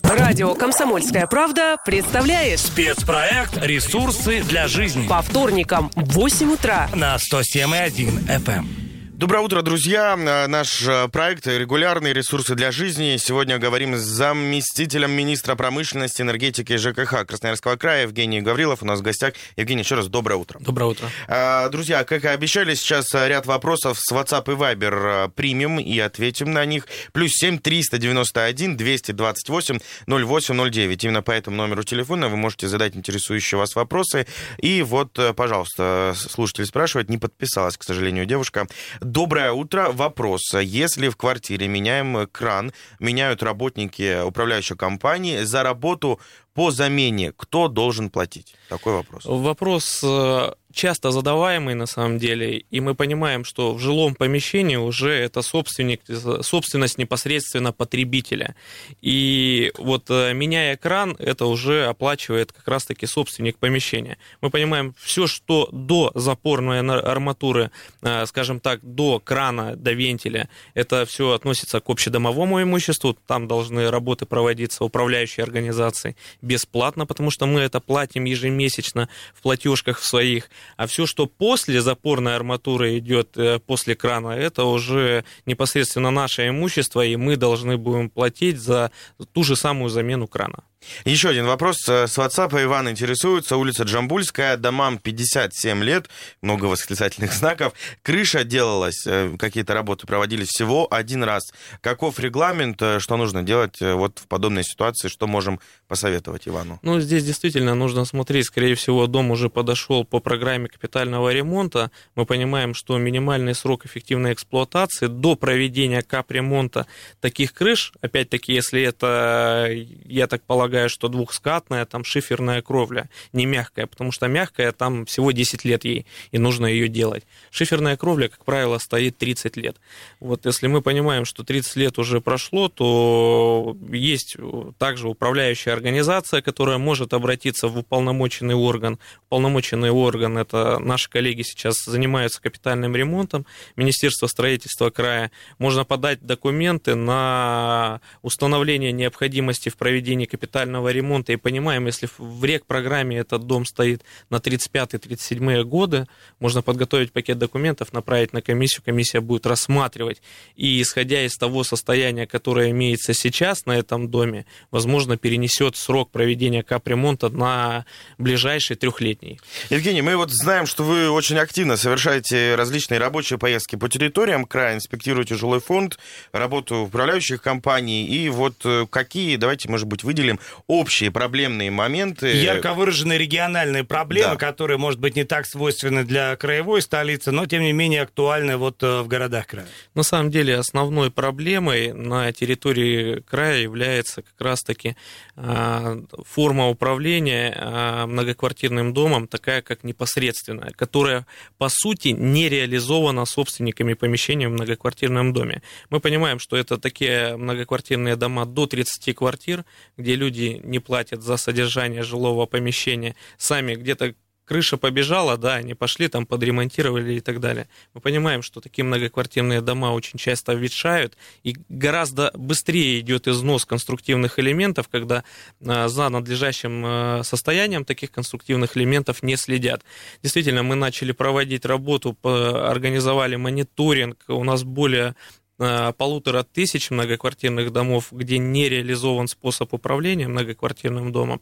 Радио 0.02 0.54
«Комсомольская 0.54 1.26
правда» 1.26 1.76
представляет 1.84 2.58
спецпроект 2.58 3.56
«Ресурсы 3.62 4.42
для 4.42 4.66
жизни» 4.66 5.06
по 5.06 5.22
вторникам 5.22 5.90
в 5.94 6.14
8 6.14 6.52
утра 6.52 6.88
на 6.94 7.14
107,1 7.16 8.26
FM. 8.26 8.81
Доброе 9.22 9.44
утро, 9.44 9.62
друзья. 9.62 10.16
Э, 10.18 10.48
наш 10.48 10.82
э, 10.82 11.06
проект 11.06 11.46
«Регулярные 11.46 12.12
ресурсы 12.12 12.56
для 12.56 12.72
жизни». 12.72 13.16
Сегодня 13.18 13.56
говорим 13.56 13.94
с 13.94 14.00
заместителем 14.00 15.12
министра 15.12 15.54
промышленности, 15.54 16.22
энергетики 16.22 16.72
и 16.72 16.76
ЖКХ 16.76 17.24
Красноярского 17.24 17.76
края 17.76 18.02
Евгений 18.02 18.40
Гаврилов. 18.40 18.82
У 18.82 18.84
нас 18.84 18.98
в 18.98 19.02
гостях. 19.02 19.34
Евгений, 19.56 19.82
еще 19.82 19.94
раз 19.94 20.08
доброе 20.08 20.34
утро. 20.34 20.58
Доброе 20.58 20.86
утро. 20.86 21.08
Э, 21.28 21.68
друзья, 21.70 22.02
как 22.02 22.24
и 22.24 22.26
обещали, 22.26 22.74
сейчас 22.74 23.14
ряд 23.14 23.46
вопросов 23.46 23.96
с 24.00 24.12
WhatsApp 24.12 24.52
и 24.52 24.56
Viber 24.56 25.30
примем 25.30 25.78
и 25.78 25.96
ответим 26.00 26.50
на 26.50 26.64
них. 26.64 26.88
Плюс 27.12 27.30
7 27.34 27.58
391 27.58 28.76
228 28.76 29.78
0809. 30.08 31.04
Именно 31.04 31.22
по 31.22 31.30
этому 31.30 31.58
номеру 31.58 31.84
телефона 31.84 32.28
вы 32.28 32.36
можете 32.36 32.66
задать 32.66 32.96
интересующие 32.96 33.56
вас 33.56 33.76
вопросы. 33.76 34.26
И 34.58 34.82
вот, 34.82 35.16
пожалуйста, 35.36 36.12
слушатель 36.16 36.66
спрашивает, 36.66 37.08
не 37.08 37.18
подписалась, 37.18 37.76
к 37.76 37.84
сожалению, 37.84 38.26
девушка. 38.26 38.66
Доброе 39.12 39.52
утро. 39.52 39.92
Вопрос. 39.92 40.54
Если 40.54 41.10
в 41.10 41.16
квартире 41.16 41.68
меняем 41.68 42.26
кран, 42.32 42.72
меняют 42.98 43.42
работники 43.42 44.24
управляющей 44.24 44.74
компании, 44.74 45.40
за 45.42 45.62
работу 45.62 46.18
по 46.54 46.70
замене 46.70 47.32
кто 47.36 47.68
должен 47.68 48.08
платить? 48.08 48.54
Такой 48.70 48.94
вопрос. 48.94 49.24
Вопрос 49.26 50.00
э, 50.02 50.52
часто 50.72 51.10
задаваемый 51.10 51.74
на 51.74 51.86
самом 51.86 52.18
деле, 52.18 52.64
и 52.70 52.80
мы 52.80 52.94
понимаем, 52.94 53.44
что 53.44 53.74
в 53.74 53.78
жилом 53.78 54.14
помещении 54.14 54.76
уже 54.76 55.12
это 55.12 55.42
собственник, 55.42 56.00
собственность 56.42 56.98
непосредственно 56.98 57.72
потребителя. 57.72 58.54
И 59.00 59.72
вот 59.78 60.10
э, 60.10 60.32
меняя 60.32 60.76
кран, 60.76 61.16
это 61.18 61.46
уже 61.46 61.86
оплачивает 61.86 62.52
как 62.52 62.66
раз-таки 62.68 63.06
собственник 63.06 63.58
помещения. 63.58 64.18
Мы 64.40 64.50
понимаем, 64.50 64.94
все, 64.98 65.26
что 65.26 65.68
до 65.72 66.10
запорной 66.14 66.80
арматуры, 66.80 67.70
э, 68.02 68.26
скажем 68.26 68.60
так, 68.60 68.80
до 68.82 69.20
крана, 69.20 69.76
до 69.76 69.92
вентиля, 69.92 70.48
это 70.74 71.04
все 71.06 71.32
относится 71.32 71.80
к 71.80 71.88
общедомовому 71.90 72.62
имуществу, 72.62 73.16
там 73.26 73.48
должны 73.48 73.90
работы 73.90 74.26
проводиться 74.26 74.84
управляющей 74.84 75.42
организацией 75.42 76.16
бесплатно, 76.40 77.06
потому 77.06 77.30
что 77.30 77.46
мы 77.46 77.60
это 77.60 77.80
платим 77.80 78.24
ежемесячно 78.24 79.08
в 79.34 79.42
платежках 79.42 80.00
своих. 80.00 80.50
А 80.76 80.86
все, 80.86 81.06
что 81.06 81.26
после 81.26 81.80
запорной 81.80 82.36
арматуры 82.36 82.98
идет, 82.98 83.36
э, 83.36 83.58
после 83.58 83.94
крана, 83.94 84.30
это 84.30 84.64
уже 84.64 85.24
непосредственно 85.46 86.10
наше 86.10 86.48
имущество, 86.48 87.04
и 87.04 87.16
мы 87.16 87.36
должны 87.36 87.76
будем 87.76 88.10
платить 88.10 88.58
за 88.58 88.90
ту 89.32 89.44
же 89.44 89.56
самую 89.56 89.90
замену 89.90 90.26
крана. 90.26 90.64
Еще 91.04 91.28
один 91.28 91.46
вопрос 91.46 91.76
с 91.86 92.18
WhatsApp. 92.18 92.62
Иван 92.62 92.88
интересуется. 92.88 93.56
Улица 93.56 93.84
Джамбульская, 93.84 94.56
домам 94.56 94.98
57 94.98 95.82
лет, 95.82 96.08
много 96.40 96.66
восклицательных 96.66 97.32
знаков. 97.42 97.72
Крыша 98.02 98.44
делалась, 98.44 99.06
э, 99.06 99.36
какие-то 99.38 99.74
работы 99.74 100.06
проводились 100.06 100.48
всего 100.48 100.86
один 100.90 101.24
раз. 101.24 101.52
Каков 101.80 102.18
регламент, 102.18 102.80
э, 102.82 102.98
что 103.00 103.16
нужно 103.16 103.42
делать 103.42 103.80
э, 103.80 103.94
вот 103.94 104.18
в 104.18 104.26
подобной 104.26 104.64
ситуации, 104.64 105.08
что 105.08 105.26
можем 105.26 105.60
посоветовать 105.88 106.48
Ивану? 106.48 106.78
Ну, 106.82 107.00
здесь 107.00 107.24
действительно 107.24 107.74
нужно 107.74 108.04
смотреть. 108.04 108.46
Скорее 108.46 108.74
всего, 108.74 109.06
дом 109.06 109.30
уже 109.30 109.48
подошел 109.48 110.04
по 110.04 110.20
программе 110.20 110.68
капитального 110.68 111.32
ремонта. 111.32 111.90
Мы 112.14 112.26
понимаем, 112.26 112.74
что 112.74 112.98
минимальный 112.98 113.54
срок 113.54 113.86
эффективной 113.86 114.32
эксплуатации 114.32 115.06
до 115.06 115.36
проведения 115.36 116.02
капремонта 116.02 116.86
таких 117.20 117.52
крыш, 117.52 117.92
опять-таки, 118.00 118.52
если 118.52 118.82
это, 118.82 119.68
я 120.04 120.26
так 120.26 120.42
полагаю, 120.42 120.71
полагаю, 120.72 120.88
что 120.88 121.08
двухскатная, 121.08 121.84
там 121.84 122.02
шиферная 122.02 122.62
кровля, 122.62 123.10
не 123.34 123.44
мягкая, 123.44 123.86
потому 123.86 124.10
что 124.10 124.26
мягкая 124.26 124.72
там 124.72 125.04
всего 125.04 125.30
10 125.30 125.66
лет 125.66 125.84
ей, 125.84 126.06
и 126.30 126.38
нужно 126.38 126.64
ее 126.64 126.88
делать. 126.88 127.24
Шиферная 127.50 127.98
кровля, 127.98 128.28
как 128.28 128.42
правило, 128.46 128.78
стоит 128.78 129.18
30 129.18 129.58
лет. 129.58 129.76
Вот 130.18 130.46
если 130.46 130.68
мы 130.68 130.80
понимаем, 130.80 131.26
что 131.26 131.44
30 131.44 131.76
лет 131.76 131.98
уже 131.98 132.22
прошло, 132.22 132.70
то 132.70 133.76
есть 133.90 134.36
также 134.78 135.08
управляющая 135.08 135.74
организация, 135.74 136.40
которая 136.40 136.78
может 136.78 137.12
обратиться 137.12 137.68
в 137.68 137.76
уполномоченный 137.76 138.54
орган. 138.54 138.98
Уполномоченный 139.26 139.90
орган, 139.90 140.38
это 140.38 140.78
наши 140.78 141.10
коллеги 141.10 141.42
сейчас 141.42 141.84
занимаются 141.84 142.40
капитальным 142.40 142.96
ремонтом, 142.96 143.44
Министерство 143.76 144.26
строительства 144.26 144.88
края. 144.88 145.30
Можно 145.58 145.84
подать 145.84 146.22
документы 146.22 146.94
на 146.94 148.00
установление 148.22 148.92
необходимости 148.92 149.68
в 149.68 149.76
проведении 149.76 150.24
капитального 150.24 150.61
капитального 150.62 150.92
ремонта 150.92 151.32
и 151.32 151.36
понимаем, 151.36 151.86
если 151.86 152.08
в 152.18 152.44
рек-программе 152.44 153.18
этот 153.18 153.46
дом 153.46 153.66
стоит 153.66 154.02
на 154.30 154.36
35-37 154.36 155.64
годы, 155.64 156.06
можно 156.38 156.62
подготовить 156.62 157.12
пакет 157.12 157.38
документов, 157.38 157.92
направить 157.92 158.32
на 158.32 158.42
комиссию, 158.42 158.82
комиссия 158.84 159.20
будет 159.20 159.46
рассматривать. 159.46 160.22
И 160.56 160.80
исходя 160.80 161.24
из 161.24 161.36
того 161.36 161.64
состояния, 161.64 162.26
которое 162.26 162.70
имеется 162.70 163.12
сейчас 163.12 163.66
на 163.66 163.72
этом 163.72 164.08
доме, 164.08 164.46
возможно, 164.70 165.16
перенесет 165.16 165.76
срок 165.76 166.10
проведения 166.10 166.62
капремонта 166.62 167.28
на 167.28 167.84
ближайший 168.18 168.76
трехлетний. 168.76 169.40
Евгений, 169.70 170.02
мы 170.02 170.16
вот 170.16 170.30
знаем, 170.30 170.66
что 170.66 170.84
вы 170.84 171.10
очень 171.10 171.38
активно 171.38 171.76
совершаете 171.76 172.54
различные 172.54 173.00
рабочие 173.00 173.38
поездки 173.38 173.76
по 173.76 173.88
территориям 173.88 174.44
края, 174.44 174.76
инспектируете 174.76 175.34
жилой 175.34 175.60
фонд, 175.60 175.98
работу 176.32 176.76
управляющих 176.76 177.42
компаний. 177.42 178.06
И 178.06 178.28
вот 178.28 178.54
э, 178.64 178.86
какие, 178.88 179.36
давайте, 179.36 179.68
может 179.68 179.88
быть, 179.88 180.04
выделим 180.04 180.38
общие 180.66 181.10
проблемные 181.10 181.70
моменты. 181.70 182.32
Ярко 182.36 182.74
выраженные 182.74 183.18
региональные 183.18 183.84
проблемы, 183.84 184.34
да. 184.34 184.36
которые, 184.36 184.78
может 184.78 185.00
быть, 185.00 185.16
не 185.16 185.24
так 185.24 185.46
свойственны 185.46 186.04
для 186.04 186.36
краевой 186.36 186.82
столицы, 186.82 187.30
но, 187.30 187.46
тем 187.46 187.62
не 187.62 187.72
менее, 187.72 188.02
актуальны 188.02 188.56
вот 188.56 188.82
э, 188.82 189.02
в 189.02 189.08
городах 189.08 189.46
края. 189.46 189.66
На 189.94 190.02
самом 190.02 190.30
деле, 190.30 190.56
основной 190.56 191.10
проблемой 191.10 191.92
на 191.92 192.32
территории 192.32 193.20
края 193.20 193.60
является 193.62 194.22
как 194.22 194.40
раз-таки 194.40 194.96
а, 195.34 195.98
форма 196.26 196.68
управления 196.68 197.56
а, 197.56 198.06
многоквартирным 198.06 198.92
домом, 198.92 199.26
такая 199.26 199.62
как 199.62 199.84
непосредственная, 199.84 200.72
которая, 200.72 201.26
по 201.58 201.68
сути, 201.70 202.08
не 202.08 202.48
реализована 202.48 203.24
собственниками 203.24 203.94
помещения 203.94 204.48
в 204.48 204.52
многоквартирном 204.52 205.32
доме. 205.32 205.62
Мы 205.90 206.00
понимаем, 206.00 206.38
что 206.38 206.56
это 206.56 206.78
такие 206.78 207.36
многоквартирные 207.36 208.16
дома 208.16 208.46
до 208.46 208.66
30 208.66 209.14
квартир, 209.14 209.64
где 209.96 210.16
люди 210.16 210.41
люди 210.42 210.60
не 210.64 210.78
платят 210.78 211.22
за 211.22 211.36
содержание 211.36 212.02
жилого 212.02 212.46
помещения, 212.46 213.14
сами 213.38 213.74
где-то 213.74 214.14
крыша 214.44 214.76
побежала, 214.76 215.36
да, 215.36 215.54
они 215.54 215.74
пошли 215.74 216.08
там 216.08 216.26
подремонтировали 216.26 217.14
и 217.14 217.20
так 217.20 217.38
далее. 217.38 217.68
Мы 217.94 218.00
понимаем, 218.00 218.42
что 218.42 218.60
такие 218.60 218.84
многоквартирные 218.84 219.60
дома 219.60 219.92
очень 219.92 220.18
часто 220.18 220.52
ветшают, 220.54 221.16
и 221.44 221.56
гораздо 221.68 222.32
быстрее 222.34 222.98
идет 223.00 223.28
износ 223.28 223.64
конструктивных 223.64 224.38
элементов, 224.40 224.88
когда 224.88 225.22
а, 225.64 225.88
за 225.88 226.08
надлежащим 226.08 226.82
а, 226.84 227.22
состоянием 227.22 227.84
таких 227.84 228.10
конструктивных 228.10 228.76
элементов 228.76 229.22
не 229.22 229.36
следят. 229.36 229.84
Действительно, 230.22 230.64
мы 230.64 230.74
начали 230.74 231.12
проводить 231.12 231.64
работу, 231.64 232.16
организовали 232.22 233.36
мониторинг, 233.36 234.16
у 234.28 234.44
нас 234.44 234.64
более 234.64 235.14
Э, 235.14 235.14
полутора 235.58 236.42
тысяч 236.42 236.90
многоквартирных 236.90 237.72
домов, 237.72 238.08
где 238.10 238.38
не 238.38 238.68
реализован 238.68 239.28
способ 239.28 239.74
управления 239.74 240.28
многоквартирным 240.28 241.12
домом. 241.12 241.40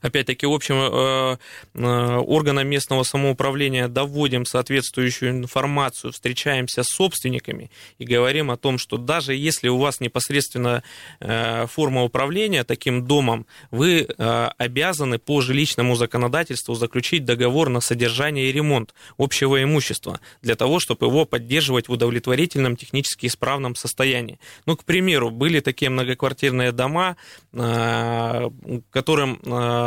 Опять-таки, 0.00 0.46
общим 0.46 0.76
э, 0.76 1.36
э, 1.74 2.16
органам 2.16 2.68
местного 2.68 3.02
самоуправления 3.02 3.88
доводим 3.88 4.44
соответствующую 4.44 5.30
информацию, 5.30 6.12
встречаемся 6.12 6.82
с 6.82 6.88
собственниками 6.88 7.70
и 7.98 8.04
говорим 8.04 8.50
о 8.50 8.56
том, 8.56 8.78
что 8.78 8.96
даже 8.96 9.34
если 9.34 9.68
у 9.68 9.78
вас 9.78 10.00
непосредственно 10.00 10.82
э, 11.20 11.66
форма 11.66 12.04
управления 12.04 12.64
таким 12.64 13.06
домом, 13.06 13.46
вы 13.70 14.06
обязаны 14.58 15.18
по 15.18 15.40
жилищному 15.40 15.94
законодательству 15.94 16.74
заключить 16.74 17.24
договор 17.24 17.68
на 17.68 17.80
содержание 17.80 18.48
и 18.48 18.52
ремонт 18.52 18.94
общего 19.18 19.62
имущества 19.62 20.20
для 20.42 20.56
того, 20.56 20.80
чтобы 20.80 21.06
его 21.06 21.24
поддерживать 21.24 21.88
в 21.88 21.92
удовлетворительном 21.92 22.76
технически 22.76 23.26
исправном 23.26 23.74
состоянии. 23.74 24.38
Ну, 24.66 24.76
к 24.76 24.84
примеру, 24.84 25.30
были 25.30 25.60
такие 25.60 25.90
многоквартирные 25.90 26.72
дома, 26.72 27.16
которым 28.90 29.40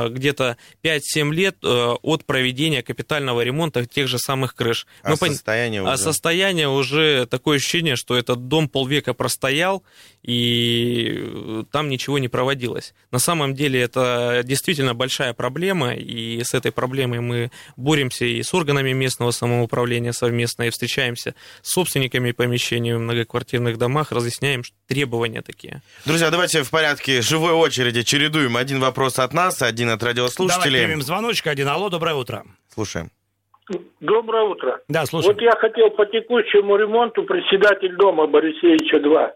где-то 0.09 0.57
5-7 0.83 1.33
лет 1.33 1.57
э, 1.63 1.67
от 2.01 2.25
проведения 2.25 2.81
капитального 2.81 3.41
ремонта 3.41 3.85
тех 3.85 4.07
же 4.07 4.19
самых 4.19 4.55
крыш. 4.55 4.87
А 5.01 5.11
Мы 5.11 5.17
состояние 5.17 5.81
пон... 5.81 5.93
уже? 5.93 5.93
А 5.93 5.97
состояние 5.97 6.69
уже 6.69 7.25
такое 7.27 7.57
ощущение, 7.57 7.95
что 7.95 8.15
этот 8.15 8.47
дом 8.47 8.67
полвека 8.69 9.13
простоял, 9.13 9.83
и 10.23 11.63
там 11.71 11.89
ничего 11.89 12.19
не 12.19 12.27
проводилось. 12.27 12.93
На 13.11 13.19
самом 13.19 13.53
деле 13.55 13.81
это 13.81 14.41
действительно 14.43 14.93
большая 14.93 15.33
проблема, 15.33 15.93
и 15.93 16.41
с 16.43 16.53
этой 16.53 16.71
проблемой 16.71 17.19
мы 17.19 17.51
боремся 17.75 18.25
и 18.25 18.41
с 18.41 18.53
органами 18.53 18.91
местного 18.93 19.31
самоуправления 19.31 20.11
совместно, 20.11 20.63
и 20.63 20.69
встречаемся 20.69 21.35
с 21.61 21.71
собственниками 21.71 22.31
помещений 22.31 22.93
в 22.93 22.99
многоквартирных 22.99 23.77
домах, 23.77 24.11
разъясняем 24.11 24.63
требования 24.87 25.41
такие. 25.41 25.81
Друзья, 26.05 26.29
давайте 26.29 26.63
в 26.63 26.71
порядке 26.71 27.21
живой 27.21 27.53
очереди 27.53 28.03
чередуем 28.03 28.57
один 28.57 28.79
вопрос 28.79 29.19
от 29.19 29.33
нас, 29.33 29.61
один 29.61 29.89
от 29.89 30.03
радиослушателей. 30.03 30.79
Давай 30.79 30.85
примем 30.85 31.01
звоночек 31.01 31.47
один. 31.47 31.67
Алло, 31.67 31.89
доброе 31.89 32.15
утро. 32.15 32.43
Слушаем. 32.73 33.09
Доброе 33.99 34.43
утро. 34.43 34.81
Да, 34.89 35.05
слушаем. 35.05 35.33
Вот 35.33 35.41
я 35.41 35.51
хотел 35.55 35.89
по 35.91 36.05
текущему 36.05 36.75
ремонту 36.75 37.23
председатель 37.23 37.95
дома 37.95 38.27
Борисевича 38.27 38.99
2 38.99 39.33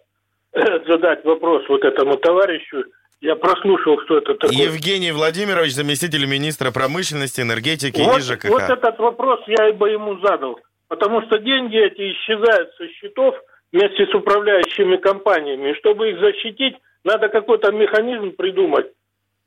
задать 0.88 1.24
вопрос 1.24 1.64
вот 1.70 1.84
этому 1.84 2.18
товарищу. 2.18 2.84
Я 3.22 3.36
прослушал, 3.36 4.00
что 4.06 4.18
это 4.18 4.36
такое. 4.36 4.58
Евгений 4.58 5.12
Владимирович, 5.12 5.74
заместитель 5.74 6.26
министра 6.28 6.72
промышленности, 6.72 7.42
энергетики 7.42 8.00
вот, 8.00 8.20
и 8.20 8.22
ЖКХ. 8.22 8.50
Вот 8.50 8.62
этот 8.62 9.00
вопрос 9.00 9.40
я 9.48 9.74
бы 9.74 9.90
ему 9.90 10.20
задал. 10.20 10.60
Потому 10.88 11.22
что 11.24 11.40
деньги 11.40 11.78
эти 11.78 12.14
исчезают 12.14 12.70
со 12.76 12.88
счетов 12.90 13.36
вместе 13.72 14.06
с 14.06 14.14
управляющими 14.14 14.98
компаниями. 14.98 15.74
Чтобы 15.80 16.12
их 16.12 16.20
защитить, 16.20 16.76
надо 17.04 17.30
какой-то 17.30 17.72
механизм 17.72 18.32
придумать, 18.32 18.88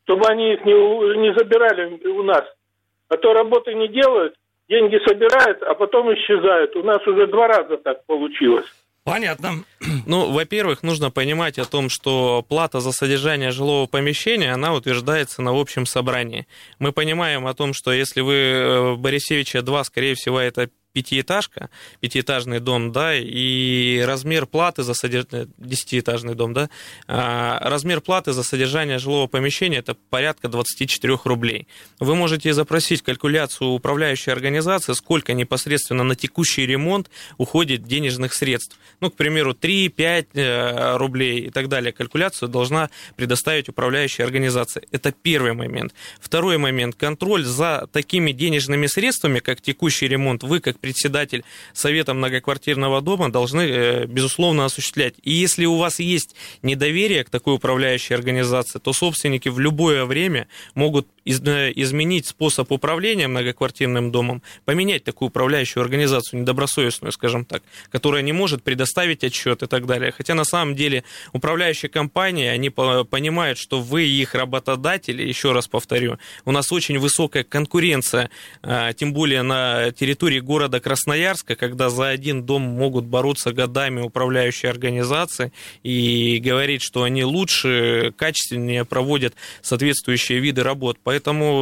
чтобы 0.05 0.27
они 0.27 0.55
их 0.55 0.65
не, 0.65 0.73
не 1.19 1.35
забирали 1.35 2.01
у 2.09 2.23
нас. 2.23 2.45
А 3.09 3.17
то 3.17 3.33
работы 3.33 3.75
не 3.75 3.89
делают, 3.89 4.35
деньги 4.69 4.99
собирают, 5.07 5.63
а 5.63 5.75
потом 5.75 6.13
исчезают. 6.15 6.77
У 6.77 6.83
нас 6.83 7.05
уже 7.07 7.27
два 7.27 7.49
раза 7.49 7.77
так 7.79 8.05
получилось. 8.07 8.67
Понятно. 9.05 9.65
Ну, 10.07 10.31
во-первых, 10.31 10.83
нужно 10.83 11.11
понимать 11.11 11.59
о 11.59 11.65
том, 11.65 11.89
что 11.89 12.45
плата 12.49 12.81
за 12.81 12.93
содержание 12.93 13.51
жилого 13.51 13.87
помещения, 13.87 14.53
она 14.53 14.75
утверждается 14.75 15.43
на 15.43 15.59
общем 15.59 15.87
собрании. 15.87 16.47
Мы 16.79 16.93
понимаем 16.93 17.47
о 17.47 17.55
том, 17.55 17.73
что 17.73 17.93
если 17.93 18.21
вы 18.21 18.35
э, 18.35 18.95
Борисевича 18.97 19.63
2, 19.63 19.85
скорее 19.85 20.15
всего, 20.15 20.39
это 20.39 20.69
пятиэтажка, 20.93 21.71
пятиэтажный 22.01 22.61
дом, 22.61 22.93
да, 22.93 23.15
и 23.17 24.03
размер 24.05 24.47
платы 24.47 24.83
за 24.83 24.95
содержание, 24.95 25.49
десятиэтажный 25.59 26.35
дом, 26.35 26.53
да, 26.53 26.71
а, 27.07 27.59
размер 27.69 28.01
платы 28.01 28.33
за 28.33 28.43
содержание 28.43 28.99
жилого 28.99 29.27
помещения 29.27 29.79
это 29.79 29.95
порядка 30.11 30.49
24 30.49 31.19
рублей. 31.25 31.69
Вы 31.99 32.15
можете 32.15 32.53
запросить 32.53 33.03
калькуляцию 33.03 33.71
управляющей 33.71 34.33
организации, 34.33 34.93
сколько 34.95 35.33
непосредственно 35.33 36.05
на 36.05 36.17
текущий 36.17 36.67
ремонт 36.67 37.11
уходит 37.39 37.85
денежных 37.85 38.35
средств. 38.35 38.79
Ну, 39.01 39.11
к 39.11 39.17
примеру, 39.17 39.53
3-5 39.53 40.27
э, 40.35 40.97
рублей 40.97 41.47
и 41.47 41.51
так 41.51 41.69
далее. 41.69 41.93
Калькуляцию 41.93 42.49
должна 42.49 42.91
предоставить 43.17 43.69
управляющая 43.69 44.25
организация. 44.25 44.83
Это 44.91 45.13
первый 45.13 45.53
момент. 45.53 45.95
Второй 46.21 46.59
момент. 46.59 46.97
Контроль 46.97 47.45
за 47.45 47.89
такими 47.93 48.33
денежными 48.33 48.87
средствами, 48.87 49.41
как 49.41 49.61
текущий 49.61 50.09
ремонт, 50.09 50.43
вы 50.43 50.61
как 50.61 50.80
председатель 50.81 51.45
совета 51.73 52.15
многоквартирного 52.15 53.01
дома, 53.01 53.31
должны, 53.31 54.07
безусловно, 54.07 54.65
осуществлять. 54.65 55.15
И 55.23 55.33
если 55.33 55.65
у 55.67 55.77
вас 55.77 55.99
есть 56.01 56.35
недоверие 56.63 57.25
к 57.25 57.31
такой 57.31 57.55
управляющей 57.55 58.15
организации, 58.15 58.79
то 58.79 58.93
собственники 58.93 59.49
в 59.49 59.59
любое 59.59 60.05
время 60.05 60.49
могут 60.75 61.07
изменить 61.25 62.27
способ 62.27 62.73
управления 62.73 63.29
многоквартирным 63.29 64.11
домом, 64.11 64.43
поменять 64.65 65.05
такую 65.05 65.29
управляющую 65.29 65.83
организацию 65.83 66.41
недобросовестную, 66.41 67.13
скажем 67.13 67.45
так, 67.45 67.63
которая 67.91 68.23
не 68.23 68.33
может 68.33 68.63
предоставить 68.63 69.25
отчет 69.25 69.63
и 69.63 69.67
так 69.67 69.87
далее. 69.87 70.13
Хотя 70.13 70.35
на 70.35 70.45
самом 70.45 70.75
деле 70.75 71.05
управляющие 71.33 71.89
компании, 71.89 72.47
они 72.47 72.71
понимают, 72.71 73.59
что 73.59 73.81
вы 73.81 74.05
их 74.05 74.35
работодатели, 74.35 75.23
еще 75.23 75.53
раз 75.53 75.69
повторю, 75.69 76.19
у 76.45 76.53
нас 76.53 76.73
очень 76.73 76.99
высокая 76.99 77.45
конкуренция, 77.45 78.31
а, 78.63 78.93
тем 78.93 79.13
более 79.13 79.43
на 79.43 79.93
территории 79.93 80.41
города 80.41 80.81
Красноярска, 80.81 81.57
когда 81.57 81.91
за 81.91 82.09
один 82.09 82.45
дом 82.45 82.63
могут 82.63 83.05
бороться 83.05 83.53
годами 83.53 84.01
управляющие 84.01 84.71
организации 84.71 85.53
и 85.83 86.39
говорить, 86.43 86.83
что 86.83 87.03
они 87.03 87.25
лучше, 87.25 88.13
качественнее 88.17 88.85
проводят 88.85 89.35
соответствующие 89.63 90.41
виды 90.41 90.63
работ. 90.63 90.99
Поэтому 91.03 91.20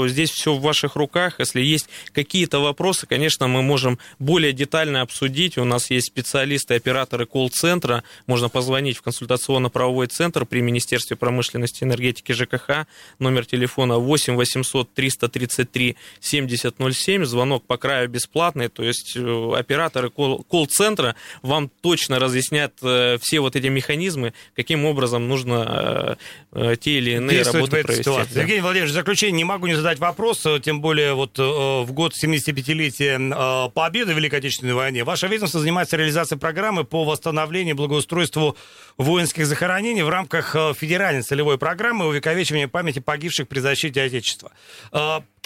здесь 0.09 0.31
все 0.31 0.55
в 0.55 0.61
ваших 0.61 0.97
руках. 0.97 1.37
Если 1.39 1.61
есть 1.61 1.89
какие-то 2.13 2.59
вопросы, 2.61 3.07
конечно, 3.07 3.49
мы 3.49 3.63
можем 3.63 3.99
более 4.19 4.53
детально 4.53 5.03
обсудить. 5.03 5.59
У 5.59 5.65
нас 5.65 5.91
есть 5.91 6.09
специалисты, 6.09 6.75
операторы 6.75 7.27
колл-центра. 7.27 8.05
Можно 8.27 8.49
позвонить 8.49 8.97
в 8.97 9.03
консультационно-правовой 9.03 10.07
центр 10.07 10.45
при 10.45 10.61
Министерстве 10.61 11.17
промышленности, 11.17 11.85
энергетики, 11.85 12.33
ЖКХ. 12.33 12.87
Номер 13.19 13.47
телефона 13.47 13.99
8 13.99 14.37
800 14.37 14.93
333 14.95 15.97
7007. 16.21 17.25
Звонок 17.25 17.65
по 17.65 17.77
краю 17.77 18.09
бесплатный. 18.09 18.69
То 18.69 18.83
есть 18.83 19.17
э, 19.17 19.53
операторы 19.57 20.11
колл-центра 20.11 21.15
вам 21.43 21.71
точно 21.81 22.19
разъяснят 22.19 22.73
э, 22.83 23.19
все 23.21 23.41
вот 23.41 23.57
эти 23.57 23.67
механизмы, 23.67 24.33
каким 24.57 24.85
образом 24.85 25.29
нужно 25.29 26.19
э, 26.53 26.77
те 26.81 26.99
или 26.99 27.13
иные 27.13 27.43
работы 27.43 27.83
провести. 27.83 28.03
Ситуации. 28.03 28.41
Евгений 28.41 28.61
Владимирович, 28.61 28.93
заключение 28.95 29.38
не 29.39 29.45
могу 29.45 29.69
не 29.69 29.75
задать 29.75 29.99
вопрос, 30.01 30.45
э, 30.47 30.59
тем 30.61 30.81
более 30.81 31.15
вот 31.15 31.39
э, 31.39 31.43
в 31.43 31.93
год 31.93 32.13
75-летия 32.13 33.19
э, 33.19 33.71
победы 33.71 34.13
в 34.13 34.17
Великой 34.17 34.41
Отечественной 34.41 34.75
войне 34.75 35.05
ваше 35.05 35.29
ведомство 35.29 35.61
занимается 35.61 35.97
реализацией 35.97 36.41
программы 36.41 36.85
по 36.85 37.05
восстановлению 37.05 37.75
и 37.75 37.77
благоустройству 37.77 38.57
воинских 38.97 39.47
захоронений 39.47 40.03
в 40.03 40.09
рамках 40.09 40.57
федеральной 40.77 41.23
целевой 41.23 41.57
программы 41.57 42.07
увековечивания 42.07 42.67
памяти 42.67 42.99
погибших 42.99 43.47
при 43.47 43.61
защите 43.61 44.03
Отечества. 44.03 44.51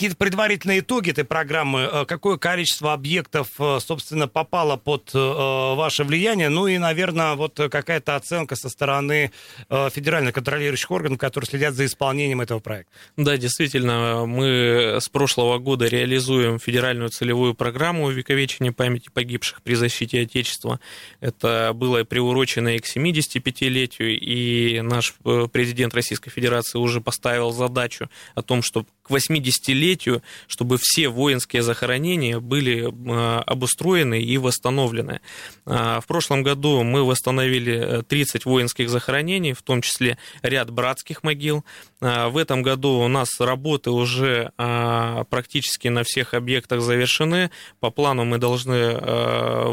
Какие-то 0.02 0.16
предварительные 0.16 0.80
итоги 0.80 1.10
этой 1.10 1.22
программы, 1.22 2.04
какое 2.08 2.36
количество 2.36 2.92
объектов, 2.92 3.46
собственно, 3.78 4.26
попало 4.26 4.76
под 4.76 5.14
ваше 5.14 6.02
влияние, 6.02 6.48
ну 6.48 6.66
и, 6.66 6.76
наверное, 6.76 7.36
вот 7.36 7.54
какая-то 7.54 8.16
оценка 8.16 8.56
со 8.56 8.68
стороны 8.68 9.30
федеральных 9.70 10.34
контролирующих 10.34 10.90
органов, 10.90 11.20
которые 11.20 11.46
следят 11.46 11.74
за 11.74 11.86
исполнением 11.86 12.40
этого 12.40 12.58
проекта. 12.58 12.90
Да, 13.16 13.36
действительно, 13.36 14.26
мы 14.26 14.98
с 15.00 15.08
прошлого 15.08 15.58
года 15.58 15.86
реализуем 15.86 16.58
федеральную 16.58 17.10
целевую 17.10 17.54
программу 17.54 18.06
увековечения 18.06 18.72
памяти 18.72 19.08
погибших 19.08 19.62
при 19.62 19.74
защите 19.74 20.22
Отечества. 20.22 20.80
Это 21.20 21.70
было 21.76 22.02
приурочено 22.02 22.74
и 22.74 22.80
к 22.80 22.86
75-летию, 22.86 24.18
и 24.18 24.80
наш 24.80 25.14
э, 25.24 25.46
президент 25.52 25.94
Российской 25.94 26.30
Федерации 26.30 26.78
уже 26.78 27.00
поставил 27.00 27.52
задачу 27.52 28.10
о 28.34 28.42
том, 28.42 28.62
что 28.62 28.84
к 29.02 29.10
80-летию, 29.10 30.22
чтобы 30.46 30.78
все 30.80 31.08
воинские 31.08 31.62
захоронения 31.62 32.38
были 32.38 32.88
э, 32.88 33.40
обустроены 33.40 34.22
и 34.22 34.38
восстановлены. 34.38 35.20
А, 35.66 36.00
в 36.00 36.06
прошлом 36.06 36.42
году 36.42 36.82
мы 36.82 37.04
восстановили 37.04 38.02
30 38.06 38.46
э, 38.46 38.48
воинских 38.48 38.88
захоронений, 38.88 39.52
в 39.52 39.62
том 39.62 39.82
числе 39.82 40.18
ряд 40.42 40.70
братских 40.70 41.22
могил. 41.22 41.64
В 42.00 42.36
этом 42.36 42.62
году 42.62 42.98
у 42.98 43.08
нас 43.08 43.28
работы 43.38 43.90
уже 43.90 44.50
практически 44.56 45.86
на 45.86 46.02
всех 46.02 46.34
объектах 46.34 46.80
завершены. 46.80 47.50
По 47.78 47.90
плану 47.90 48.24
мы 48.24 48.38
должны 48.38 48.94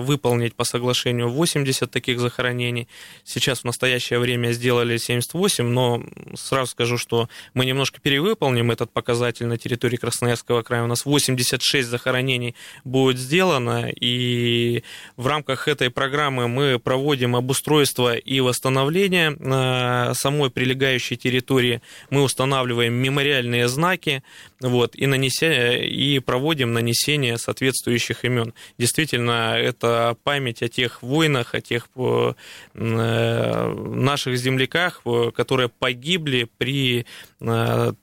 выполнить 0.01 0.53
по 0.53 0.63
соглашению 0.63 1.29
80 1.29 1.89
таких 1.89 2.19
захоронений. 2.19 2.87
Сейчас 3.23 3.61
в 3.61 3.63
настоящее 3.63 4.19
время 4.19 4.51
сделали 4.51 4.97
78, 4.97 5.65
но 5.65 6.03
сразу 6.35 6.71
скажу, 6.71 6.99
что 6.99 7.29
мы 7.55 7.65
немножко 7.65 7.99
перевыполним 7.99 8.69
этот 8.69 8.91
показатель 8.91 9.18
на 9.19 9.57
территории 9.57 9.97
Красноярского 9.97 10.61
края. 10.63 10.83
У 10.83 10.87
нас 10.87 11.05
86 11.05 11.87
захоронений 11.87 12.55
будет 12.83 13.17
сделано, 13.17 13.89
и 13.89 14.83
в 15.17 15.27
рамках 15.27 15.67
этой 15.67 15.89
программы 15.89 16.47
мы 16.47 16.79
проводим 16.79 17.35
обустройство 17.35 18.15
и 18.15 18.39
восстановление 18.39 20.13
самой 20.13 20.49
прилегающей 20.49 21.15
территории. 21.15 21.81
Мы 22.09 22.23
устанавливаем 22.23 22.93
мемориальные 22.93 23.67
знаки 23.67 24.23
вот, 24.61 24.95
и, 24.95 25.05
нанеся, 25.05 25.77
и 25.77 26.19
проводим 26.19 26.73
нанесение 26.73 27.37
соответствующих 27.37 28.25
имен. 28.25 28.53
Действительно, 28.77 29.57
это 29.57 30.17
память 30.23 30.61
о 30.61 30.67
тех 30.67 31.01
войнах, 31.01 31.55
о 31.55 31.61
тех 31.61 31.87
э, 31.95 32.33
наших 32.73 34.37
земляках, 34.37 35.01
э, 35.05 35.31
которые 35.35 35.69
погибли 35.69 36.49
при 36.57 37.05
э, 37.39 37.93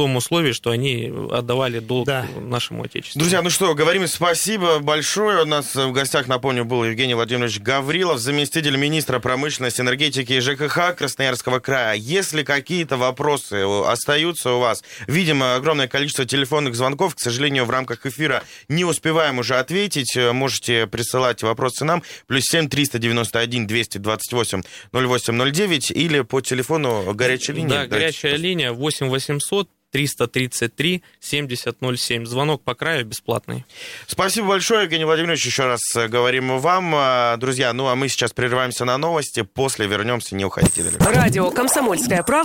том 0.00 0.16
условии, 0.16 0.52
что 0.52 0.70
они 0.70 1.12
отдавали 1.30 1.78
долг 1.78 2.06
да. 2.06 2.26
нашему 2.40 2.84
Отечеству. 2.84 3.18
Друзья, 3.20 3.42
ну 3.42 3.50
что, 3.50 3.74
говорим 3.74 4.06
спасибо 4.06 4.78
большое. 4.78 5.42
У 5.42 5.44
нас 5.44 5.74
в 5.74 5.92
гостях, 5.92 6.26
напомню, 6.26 6.64
был 6.64 6.84
Евгений 6.84 7.12
Владимирович 7.12 7.60
Гаврилов, 7.60 8.18
заместитель 8.18 8.78
министра 8.78 9.18
промышленности, 9.18 9.82
энергетики 9.82 10.32
и 10.32 10.40
ЖКХ 10.40 10.96
Красноярского 10.96 11.58
края. 11.58 11.96
Если 11.96 12.44
какие-то 12.44 12.96
вопросы 12.96 13.56
остаются 13.84 14.52
у 14.52 14.60
вас, 14.60 14.82
видимо, 15.06 15.54
огромное 15.54 15.86
количество 15.86 16.24
телефонных 16.24 16.76
звонков, 16.76 17.14
к 17.14 17.20
сожалению, 17.20 17.66
в 17.66 17.70
рамках 17.70 18.06
эфира 18.06 18.42
не 18.68 18.86
успеваем 18.86 19.38
уже 19.38 19.56
ответить. 19.56 20.16
Можете 20.16 20.86
присылать 20.86 21.42
вопросы 21.42 21.84
нам. 21.84 22.02
Плюс 22.26 22.44
7 22.44 22.70
391 22.70 23.66
228 23.66 24.62
0809 24.94 25.90
или 25.90 26.22
по 26.22 26.40
телефону 26.40 27.12
горячей 27.12 27.52
линии. 27.52 27.68
Да, 27.68 27.86
горячая 27.86 28.36
линия 28.36 28.72
8 28.72 29.10
800 29.10 29.68
333 29.90 31.02
7007. 31.20 32.26
Звонок 32.26 32.62
по 32.62 32.74
краю 32.74 33.04
бесплатный. 33.04 33.64
Спасибо 34.06 34.48
большое, 34.48 34.84
Евгений 34.84 35.04
Владимирович. 35.04 35.46
Еще 35.46 35.66
раз 35.66 35.80
э, 35.96 36.08
говорим 36.08 36.58
вам. 36.58 36.94
Э, 36.94 37.36
друзья, 37.38 37.72
ну 37.72 37.88
а 37.88 37.94
мы 37.94 38.08
сейчас 38.08 38.32
прерываемся 38.32 38.84
на 38.84 38.98
новости. 38.98 39.42
После 39.42 39.86
вернемся. 39.86 40.34
Не 40.34 40.44
уходите 40.44 40.82
далеко. 40.82 41.04
Радио 41.04 41.50
«Комсомольская 41.50 42.22
правда» 42.22 42.40